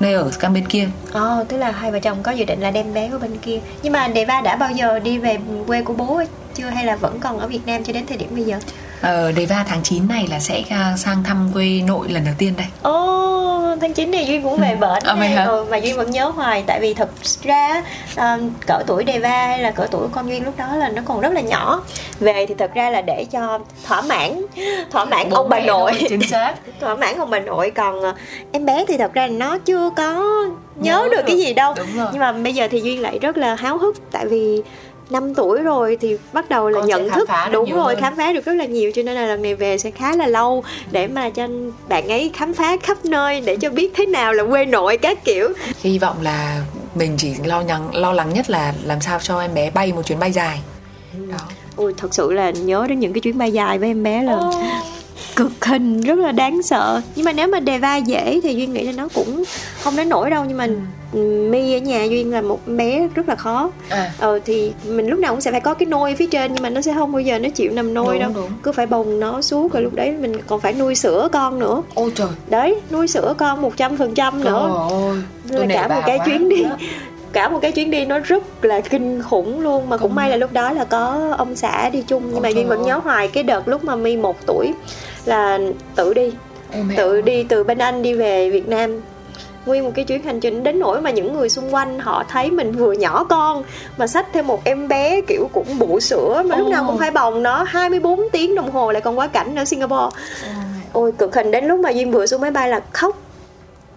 [0.00, 0.88] nơi ở sang bên kia.
[1.12, 3.60] Ồ, tức là hai vợ chồng có dự định là đem bé qua bên kia.
[3.82, 6.22] Nhưng mà Deva đã bao giờ đi về quê của bố
[6.58, 8.58] chưa hay là vẫn còn ở Việt Nam cho đến thời điểm bây giờ?
[9.02, 12.34] Ờ, đề va tháng 9 này là sẽ ờ, sang thăm quê nội lần đầu
[12.38, 15.34] tiên đây Ồ, tháng 9 này Duyên cũng về À, vậy nè.
[15.34, 15.44] hả?
[15.44, 17.08] ừ, Mà Duyên vẫn nhớ hoài Tại vì thật
[17.42, 17.82] ra
[18.16, 21.20] à, cỡ tuổi Deva hay là cỡ tuổi con Duyên lúc đó là nó còn
[21.20, 21.82] rất là nhỏ
[22.20, 24.40] Về thì thật ra là để cho thỏa mãn
[24.90, 28.02] Thỏa mãn Bố ông bà nội thôi, chính xác thỏa mãn ông bà nội còn
[28.02, 28.14] ờ,
[28.52, 30.12] em bé thì thật ra nó chưa có
[30.76, 31.22] nhớ, Nhớ được, được.
[31.26, 31.74] cái gì đâu
[32.12, 34.62] nhưng mà bây giờ thì duyên lại rất là háo hức tại vì
[35.10, 38.00] 5 tuổi rồi thì bắt đầu là Con nhận khám thức đúng rồi hơn.
[38.00, 40.26] khám phá được rất là nhiều cho nên là lần này về sẽ khá là
[40.26, 41.46] lâu để mà cho
[41.88, 45.24] bạn ấy khám phá khắp nơi để cho biết thế nào là quê nội các
[45.24, 45.48] kiểu.
[45.80, 46.62] Hy vọng là
[46.94, 50.02] mình chỉ lo lắng lo lắng nhất là làm sao cho em bé bay một
[50.06, 50.60] chuyến bay dài.
[51.12, 51.38] Đó
[51.76, 54.38] ui thật sự là nhớ đến những cái chuyến bay dài với em bé là
[55.38, 57.00] cực hình rất là đáng sợ.
[57.16, 59.44] Nhưng mà nếu mà đề va dễ thì duyên nghĩ là nó cũng
[59.82, 60.66] không đến nổi đâu nhưng mà
[61.12, 63.70] ừ, mi ở nhà duyên là một bé rất là khó.
[63.88, 64.10] À.
[64.18, 66.70] Ờ thì mình lúc nào cũng sẽ phải có cái nôi phía trên nhưng mà
[66.70, 68.30] nó sẽ không bao giờ nó chịu nằm nôi Đúng, đâu.
[68.34, 68.50] đúng.
[68.62, 71.82] cứ phải bồng nó xuống rồi lúc đấy mình còn phải nuôi sữa con nữa.
[71.94, 72.28] Ôi trời.
[72.48, 74.88] Đấy nuôi sữa con một trăm phần trăm nữa.
[75.50, 76.64] Nên là cả một cái chuyến đi
[77.32, 79.88] cả một cái chuyến đi nó rất là kinh khủng luôn.
[79.88, 82.48] Mà cũng may là lúc đó là có ông xã đi chung nhưng Ôi mà
[82.48, 84.72] duyên vẫn nhớ hoài cái đợt lúc mà mi một tuổi
[85.28, 85.58] là
[85.94, 86.32] tự đi.
[86.72, 89.00] Ôi tự đi từ bên anh đi về việt nam.
[89.66, 92.50] Nguyên một cái chuyến hành trình đến nỗi mà những người xung quanh họ thấy
[92.50, 93.62] mình vừa nhỏ con
[93.96, 96.70] mà xách thêm một em bé kiểu cũng bụ sữa mà lúc Ồ.
[96.70, 97.62] nào cũng phải bồng nó.
[97.68, 100.16] 24 tiếng đồng hồ lại còn quá cảnh ở Singapore.
[100.92, 103.18] Ôi cực hình đến lúc mà duyên vừa xuống máy bay là khóc.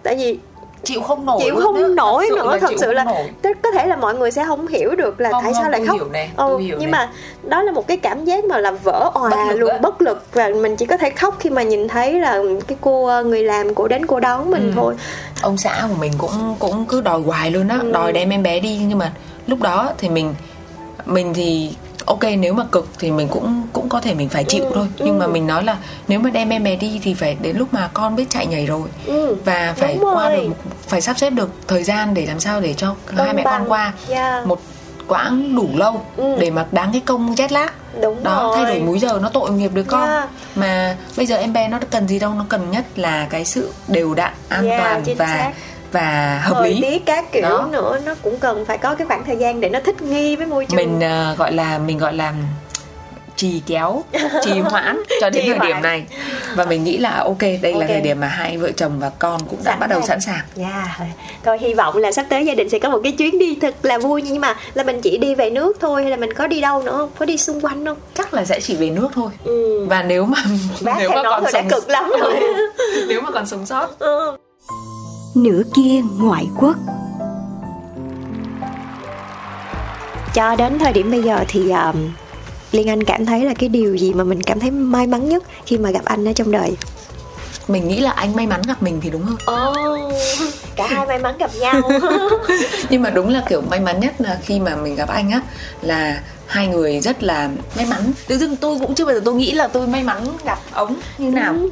[0.02, 0.38] Tại vì
[0.84, 1.88] chịu không nổi chịu không á.
[1.88, 3.54] nổi Thật nữa thật sự là nổi.
[3.62, 5.86] có thể là mọi người sẽ không hiểu được là Không, tại sao không, lại
[5.86, 6.98] khóc hiểu nè, ừ, hiểu nhưng nè.
[6.98, 7.10] mà
[7.42, 10.48] đó là một cái cảm giác mà là vỡ òa Bất luôn bất lực và
[10.48, 13.74] mình chỉ có thể khóc khi mà nhìn thấy là cái cô ờ, người làm
[13.74, 14.72] cô đến cô đón mình Ừ.
[14.76, 14.94] thôi
[15.42, 17.90] ông xã của mình cũng cũng cứ đòi hoài luôn á Ừ.
[17.92, 19.12] đòi đem em bé đi nhưng mà
[19.46, 20.34] lúc đó thì mình
[21.06, 21.74] mình thì
[22.06, 24.86] ok nếu mà cực thì mình cũng cũng có thể mình phải chịu Ừ, thôi
[24.98, 25.30] nhưng mà ừ.
[25.30, 25.76] mình nói là
[26.08, 28.66] nếu mà đem em bé đi thì phải đến lúc mà con biết chạy nhảy
[28.66, 29.36] rồi ừ.
[29.44, 30.42] và phải qua được
[30.88, 33.70] phải sắp xếp được thời gian để làm sao để cho hai mẹ con bằng.
[33.70, 34.46] qua Yeah.
[34.46, 34.60] một
[35.08, 36.36] quãng đủ lâu Ừ.
[36.38, 37.70] để mà đáng cái công jet lag
[38.02, 40.28] đúng đó rồi thay đổi múi giờ nó tội nghiệp đứa con Yeah.
[40.54, 43.72] mà bây giờ em bé nó cần gì đâu nó cần nhất là cái sự
[43.88, 45.52] đều đặn an Yeah, toàn chính và xác.
[45.92, 47.68] Và hợp thời lý tiết các kiểu Đó.
[47.72, 50.46] nữa nó cũng cần phải có cái khoảng thời gian để nó thích nghi với
[50.46, 52.32] môi trường mình ờ, gọi là mình gọi là
[53.36, 54.02] trì kéo
[54.42, 56.04] trì hoãn cho đến Trì thời điểm này
[56.56, 57.88] và mình nghĩ là ok đây là Ok.
[57.88, 60.40] thời điểm mà hai vợ chồng và con cũng đã Sẵn bắt đầu sẵn sàng
[60.54, 60.98] Dạ,
[61.44, 63.74] coi hy vọng là sắp tới gia đình sẽ có một cái chuyến đi thật
[63.82, 66.46] là vui nhưng mà là mình chỉ đi về nước thôi hay là mình có
[66.46, 67.10] đi đâu nữa không?
[67.18, 67.96] Có đi xung quanh không?
[68.14, 69.86] chắc là sẽ chỉ về nước thôi Ừ.
[69.88, 70.38] và nếu mà
[70.80, 72.40] Bác nếu mà còn thôi đã sống cực lắm rồi.
[73.08, 74.36] nếu mà còn sống sót Ừ.
[75.34, 76.76] Nửa kia ngoại quốc
[80.34, 82.10] Cho đến thời điểm bây giờ thì um,
[82.72, 85.42] Liên Anh cảm thấy là cái điều gì mà mình cảm thấy may mắn nhất
[85.66, 86.76] khi mà gặp anh ở trong đời?
[87.68, 90.10] mình nghĩ là anh may mắn gặp mình thì đúng hơn Ồ,
[90.76, 91.80] cả hai may mắn gặp nhau.
[92.90, 95.40] nhưng mà đúng là kiểu may mắn nhất là khi mà mình gặp anh á
[95.82, 99.34] là hai người rất là may mắn tự dưng tôi cũng chưa bao giờ tôi
[99.34, 101.68] nghĩ là tôi may mắn gặp ông như nào Ừ.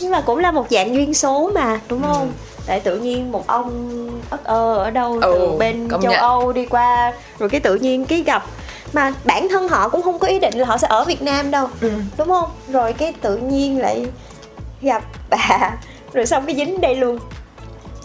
[0.00, 2.32] nhưng mà cũng là một dạng duyên số mà đúng không
[2.68, 6.20] tại tự nhiên một ông ất ơ ở đâu từ Ừ, bên công châu nhận.
[6.20, 8.44] âu đi qua rồi cái tự nhiên cái gặp
[8.92, 11.50] mà bản thân họ cũng không có ý định là họ sẽ ở việt nam
[11.50, 11.90] đâu Ừ.
[12.18, 14.06] đúng không rồi cái tự nhiên lại
[14.82, 15.76] gặp bà
[16.12, 17.18] rồi xong cái dính đây luôn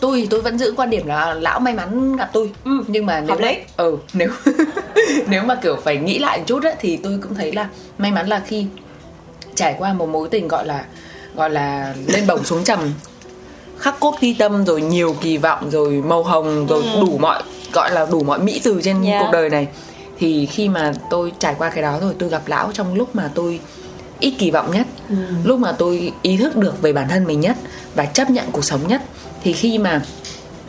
[0.02, 2.52] tôi tôi vẫn giữ quan điểm là lão may mắn gặp tôi
[2.88, 3.58] nhưng mà nếu lý.
[3.78, 4.30] ừ nếu
[5.28, 8.12] nếu mà kiểu phải nghĩ lại một chút ấy, thì tôi cũng thấy là may
[8.12, 8.66] mắn là khi
[9.56, 10.86] trải qua một mối tình gọi là
[11.36, 12.80] gọi là lên bổng xuống trầm
[13.84, 17.92] khắc cốt ghi tâm rồi nhiều kỳ vọng rồi màu hồng rồi đủ mọi gọi
[17.92, 19.20] là đủ mọi mỹ từ trên Dạ.
[19.22, 19.68] cuộc đời này.
[20.20, 23.32] Thì khi mà tôi trải qua cái đó rồi tôi gặp lão trong lúc mà
[23.36, 23.60] tôi
[24.20, 24.88] ít kỳ vọng nhất
[25.44, 27.56] lúc mà tôi ý thức được về bản thân mình nhất
[27.96, 29.02] và chấp nhận cuộc sống nhất
[29.44, 30.02] thì khi mà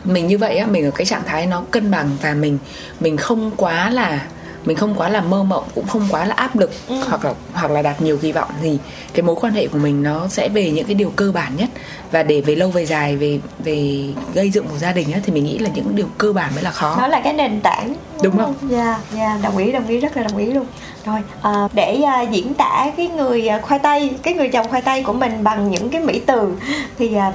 [0.03, 2.57] mình như vậy á mình ở cái trạng thái nó cân bằng và mình
[2.99, 4.27] mình không quá là
[4.65, 6.71] mình không quá là mơ mộng cũng không quá là áp lực
[7.09, 8.77] hoặc là hoặc là đặt nhiều kỳ vọng thì
[9.13, 11.69] cái mối quan hệ của mình nó sẽ về những cái điều cơ bản nhất.
[12.11, 14.03] Và để về lâu về dài về về
[14.33, 16.63] gây dựng một gia đình á thì mình nghĩ là những điều cơ bản mới
[16.63, 16.95] là khó.
[16.99, 17.95] Nó là cái nền tảng.
[18.23, 18.53] Đúng không?
[18.69, 20.65] dạ dạ đồng ý đồng ý rất là đồng ý luôn.
[21.05, 24.81] Rồi à, để à, diễn tả cái người à, khoai tây cái người chồng khoai
[24.81, 26.53] tây của mình bằng những cái mỹ từ
[26.99, 27.31] thì à,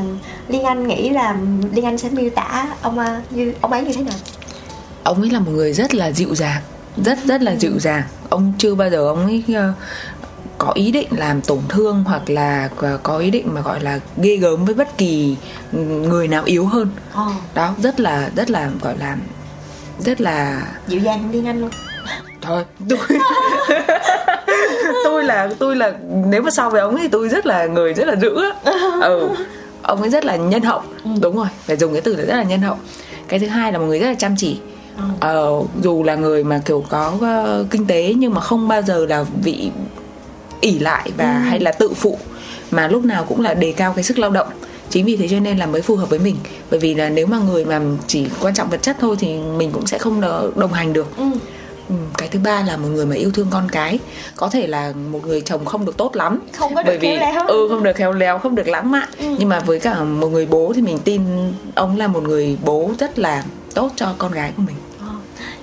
[0.49, 1.37] liên anh nghĩ là
[1.73, 4.19] liên anh sẽ miêu tả ông à, như ông ấy như thế nào?
[5.03, 6.63] Ông ấy là một người rất là dịu dàng
[7.05, 8.03] rất rất là dịu dàng.
[8.29, 9.73] Ông chưa bao giờ ông ấy ờ,
[10.59, 12.69] có ý định làm tổn thương hoặc là
[13.03, 15.37] có ý định mà gọi là ghê gớm với bất kỳ
[15.73, 16.89] người nào yếu hơn.
[17.15, 19.17] Ồ, đó rất là rất là gọi là
[19.99, 21.71] rất là dịu dàng hơn liên anh luôn.
[22.43, 22.99] Thôi tôi
[25.05, 25.93] tôi là tôi là
[26.27, 28.73] nếu mà so với ông ấy thì tôi rất là người rất là dữ á.
[29.03, 29.29] Ừ
[29.83, 30.83] ông ấy rất là nhân hậu.
[31.21, 32.77] Đúng rồi phải dùng cái từ là rất là nhân hậu.
[33.29, 34.61] Cái thứ hai là một người rất là chăm chỉ
[35.21, 35.51] ờ,
[35.83, 39.25] dù là người mà kiểu có ờ, kinh tế nhưng mà không bao giờ là
[39.43, 39.71] vị
[40.61, 42.19] ỉ lại và hay là tự phụ
[42.71, 44.49] mà lúc nào cũng là đề cao cái sức lao động.
[44.91, 46.37] Chính vì thế cho nên là mới phù hợp với mình.
[46.71, 49.71] Bởi vì là nếu mà người mà chỉ quan trọng vật chất thôi thì mình
[49.73, 50.21] cũng sẽ không
[50.57, 51.17] đồng hành được.
[51.89, 53.99] Ừ, cái thứ ba là một người mà yêu thương con cái.
[54.37, 56.41] Có thể là một người chồng không được tốt lắm.
[56.53, 57.47] Không có được bởi vì khéo léo.
[57.47, 59.09] ừ không được khéo léo không được lãng mạn.
[59.39, 61.23] Nhưng mà với cả một người bố thì mình tin
[61.75, 63.45] ông là một người bố rất là
[63.75, 64.77] tốt cho con gái của mình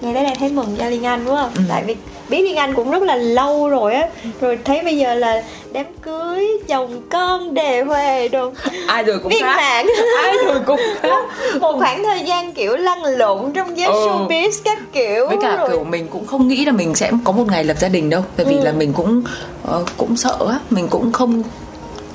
[0.02, 1.52] nghe tới đây thấy mừng cho liên anh đúng không?
[1.70, 1.96] Tại vì
[2.30, 4.08] biết liên anh cũng rất là lâu rồi á.
[4.42, 8.52] Rồi thấy bây giờ là đám cưới chồng con đề huề đồ.
[8.88, 9.56] Ai rồi cũng khác.
[9.58, 9.86] mãn
[10.24, 11.26] ai rồi cũng khác.
[11.62, 13.94] Một khoảng thời gian kiểu lăn lộn trong giới Ừ.
[13.94, 15.70] showbiz các kiểu với cả rồi.
[15.70, 18.22] kiểu mình cũng không nghĩ là mình sẽ có một ngày lập gia đình đâu.
[18.38, 19.24] Bởi vì là mình cũng
[19.66, 20.60] ờ, cũng sợ á.
[20.70, 21.44] Mình cũng không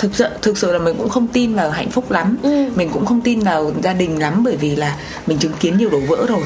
[0.03, 2.36] thực sự thực sự là mình cũng không tin vào hạnh phúc lắm.
[2.74, 4.96] Mình cũng không tin vào gia đình lắm bởi vì là
[5.26, 6.42] mình chứng kiến nhiều đổ vỡ rồi.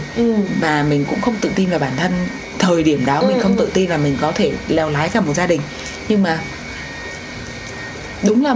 [0.60, 2.12] Và mình cũng không tự tin vào bản thân
[2.58, 3.22] thời điểm đó.
[3.28, 5.60] Mình không tự tin là mình có thể leo lái cả một gia đình.
[6.08, 6.40] Nhưng mà
[8.26, 8.54] đúng là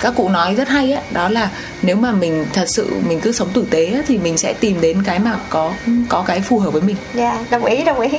[0.00, 1.50] các cụ nói rất hay á đó là
[1.82, 4.80] nếu mà mình thật sự mình cứ sống tử tế á, thì mình sẽ tìm
[4.80, 5.72] đến cái mà có
[6.08, 8.10] có cái phù hợp với mình Dạ, đồng ý, đồng ý.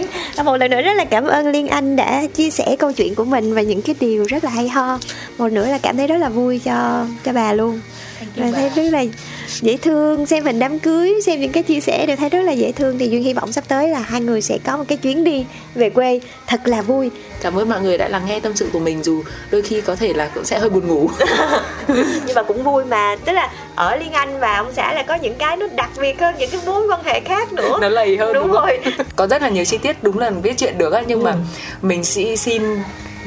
[0.46, 3.26] Một lần nữa rất là cảm ơn Liên Anh đã chia sẻ câu chuyện của
[3.26, 5.00] mình và những cái điều rất là hay ho.
[5.38, 7.80] Một nữa là cảm thấy rất là vui cho cho bà luôn.
[8.36, 9.04] Và thấy rất là
[9.62, 12.52] dễ thương xem hình đám cưới xem những cái chia sẻ đều thấy rất là
[12.52, 13.00] dễ thương.
[13.00, 15.46] Thì duyên hy vọng sắp tới là hai người sẽ có một cái chuyến đi
[15.76, 17.12] về quê thật là vui.
[17.42, 19.96] Cảm ơn mọi người đã lắng nghe tâm sự của mình dù đôi khi có
[19.96, 21.10] thể là cũng sẽ hơi buồn ngủ.
[22.26, 25.16] Nhưng mà cũng vui mà tức là ở liên anh và ông xã là có
[25.16, 27.78] những cái nó đặc biệt hơn những cái mối quan hệ khác nữa.
[27.82, 28.52] Nó lầy hơn đúng, không?
[28.52, 28.80] rồi.
[29.16, 31.36] Có rất là nhiều chi tiết đúng là viết chuyện được á nhưng mà
[31.82, 32.64] mình sẽ xin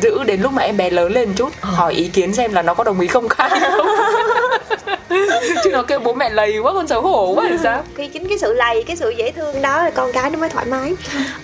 [0.00, 2.74] giữ đến lúc mà em bé lớn lên chút hỏi ý kiến xem là nó
[2.74, 3.86] có đồng ý không khai không
[5.64, 8.28] chứ nó kêu bố mẹ lầy quá con xấu hổ quá thì sao khi chính
[8.28, 10.94] cái sự lầy cái sự dễ thương đó là con cái nó mới thoải mái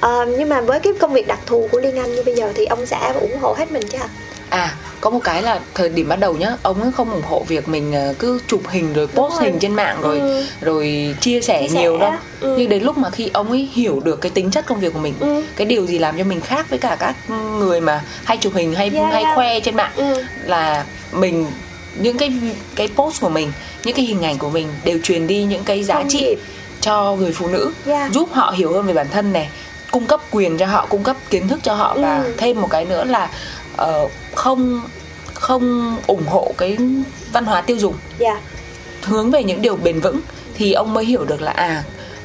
[0.01, 2.53] Ờ, nhưng mà với cái công việc đặc thù của liên anh như bây giờ
[2.55, 4.09] thì ông xã ủng hộ hết mình chứ hả
[4.49, 7.45] à có một cái là thời điểm bắt đầu nhá ông ấy không ủng hộ
[7.49, 9.45] việc mình ờ, cứ chụp hình rồi post rồi.
[9.45, 10.45] hình trên mạng rồi Ừ.
[10.61, 12.55] rồi chia sẻ Chia sẻ, nhiều đâu ừ.
[12.59, 14.99] nhưng đến lúc mà khi ông ấy hiểu được cái tính chất công việc của
[14.99, 15.43] mình Ừ.
[15.57, 17.15] cái điều gì làm cho mình khác với cả các
[17.59, 20.23] người mà hay chụp hình hay Yeah, hay khoe trên mạng Ừ.
[20.45, 21.47] là mình
[22.01, 22.33] những cái
[22.75, 23.53] cái post của mình
[23.85, 26.39] những cái hình ảnh của mình đều truyền đi những cái giá Thông trị điệp.
[26.81, 28.13] cho người phụ nữ Yeah.
[28.13, 29.49] giúp họ hiểu hơn về bản thân này
[29.91, 32.33] cung cấp quyền cho họ cung cấp kiến thức cho họ và Ừ.
[32.39, 33.31] thêm một cái nữa là
[33.77, 34.81] ờ, không
[35.35, 36.77] không ủng hộ cái
[37.33, 38.41] văn hóa tiêu dùng dạ
[39.03, 40.21] hướng về những điều bền vững
[40.55, 41.83] thì ông mới hiểu được là à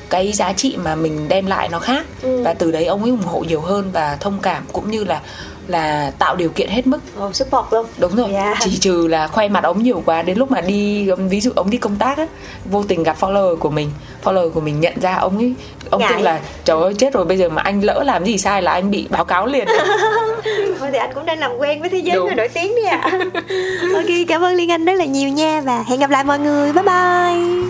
[0.10, 2.42] cái giá trị mà mình đem lại nó khác Ừ.
[2.44, 5.22] và từ đấy ông ấy ủng hộ nhiều hơn và thông cảm cũng như là
[5.70, 7.00] là tạo điều kiện hết mức.
[7.18, 7.86] Ồ, support luôn.
[7.98, 8.30] Đúng rồi.
[8.34, 8.56] Dạ.
[8.60, 11.70] chỉ trừ là khoe mặt ông nhiều quá đến lúc mà đi ví dụ ông
[11.70, 12.28] đi công tác á
[12.66, 13.92] vô tình gặp follower của mình.
[14.24, 15.54] Follower của mình nhận ra ông ấy
[15.90, 16.12] ông Ngại.
[16.14, 18.72] kêu là trời ơi chết rồi bây giờ mà anh lỡ làm gì sai là
[18.72, 19.68] anh bị báo cáo liền.
[20.80, 23.12] Thôi thì anh cũng đang làm quen với thế giới người nổi tiếng đi ạ.
[23.94, 26.74] Ok cảm ơn liên anh rất là nhiều nha và hẹn gặp lại mọi người.
[26.74, 27.70] Bye bye.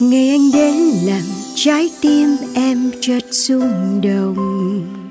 [0.00, 1.22] Ngày anh đến làm
[1.54, 5.05] trái tim em chợt rung động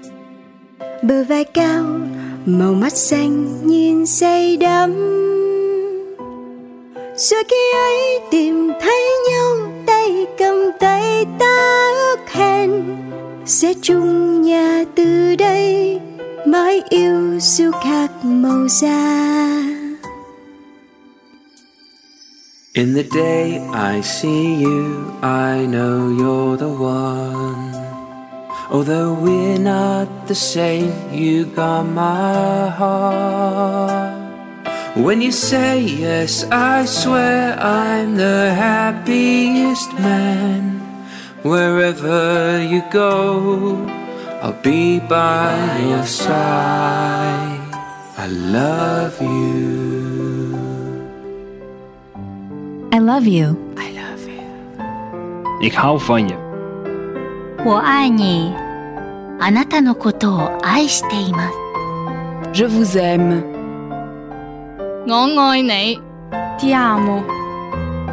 [1.08, 1.84] Bờ vai cao,
[2.46, 4.94] màu mắt xanh nhìn say đắm.
[7.18, 12.84] Rồi khi ấy tìm thấy nhau tay cầm tay ta ước hẹn.
[13.46, 16.00] Sẽ chung nhà từ đây
[16.46, 19.36] mãi yêu siêu khác màu da.
[22.74, 24.84] In the day I see you,
[25.22, 27.65] I know you're the one.
[28.70, 34.26] Although we're not the same, you got my heart.
[34.96, 40.80] When you say yes, I swear I'm the happiest man.
[41.44, 43.86] Wherever you go,
[44.42, 47.60] I'll be by your side.
[48.18, 50.58] I love you.
[52.92, 53.58] I love you.
[53.78, 54.44] I love you.
[55.60, 56.45] Ik hou van je.
[57.65, 58.55] 我爱你。
[59.39, 61.57] あなたのことを愛しています。
[62.53, 63.43] Je vous aime.
[65.07, 65.99] 我愛你，
[66.59, 67.23] Ti amo.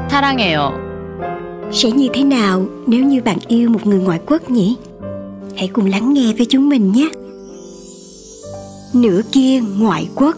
[0.10, 0.72] 사랑해요.
[1.72, 4.78] Sẽ như thế nào nếu như bạn yêu một người ngoại quốc nhỉ?
[5.58, 7.10] Hãy cùng lắng nghe với chúng mình nhé.
[8.94, 10.36] Nửa kia ngoại quốc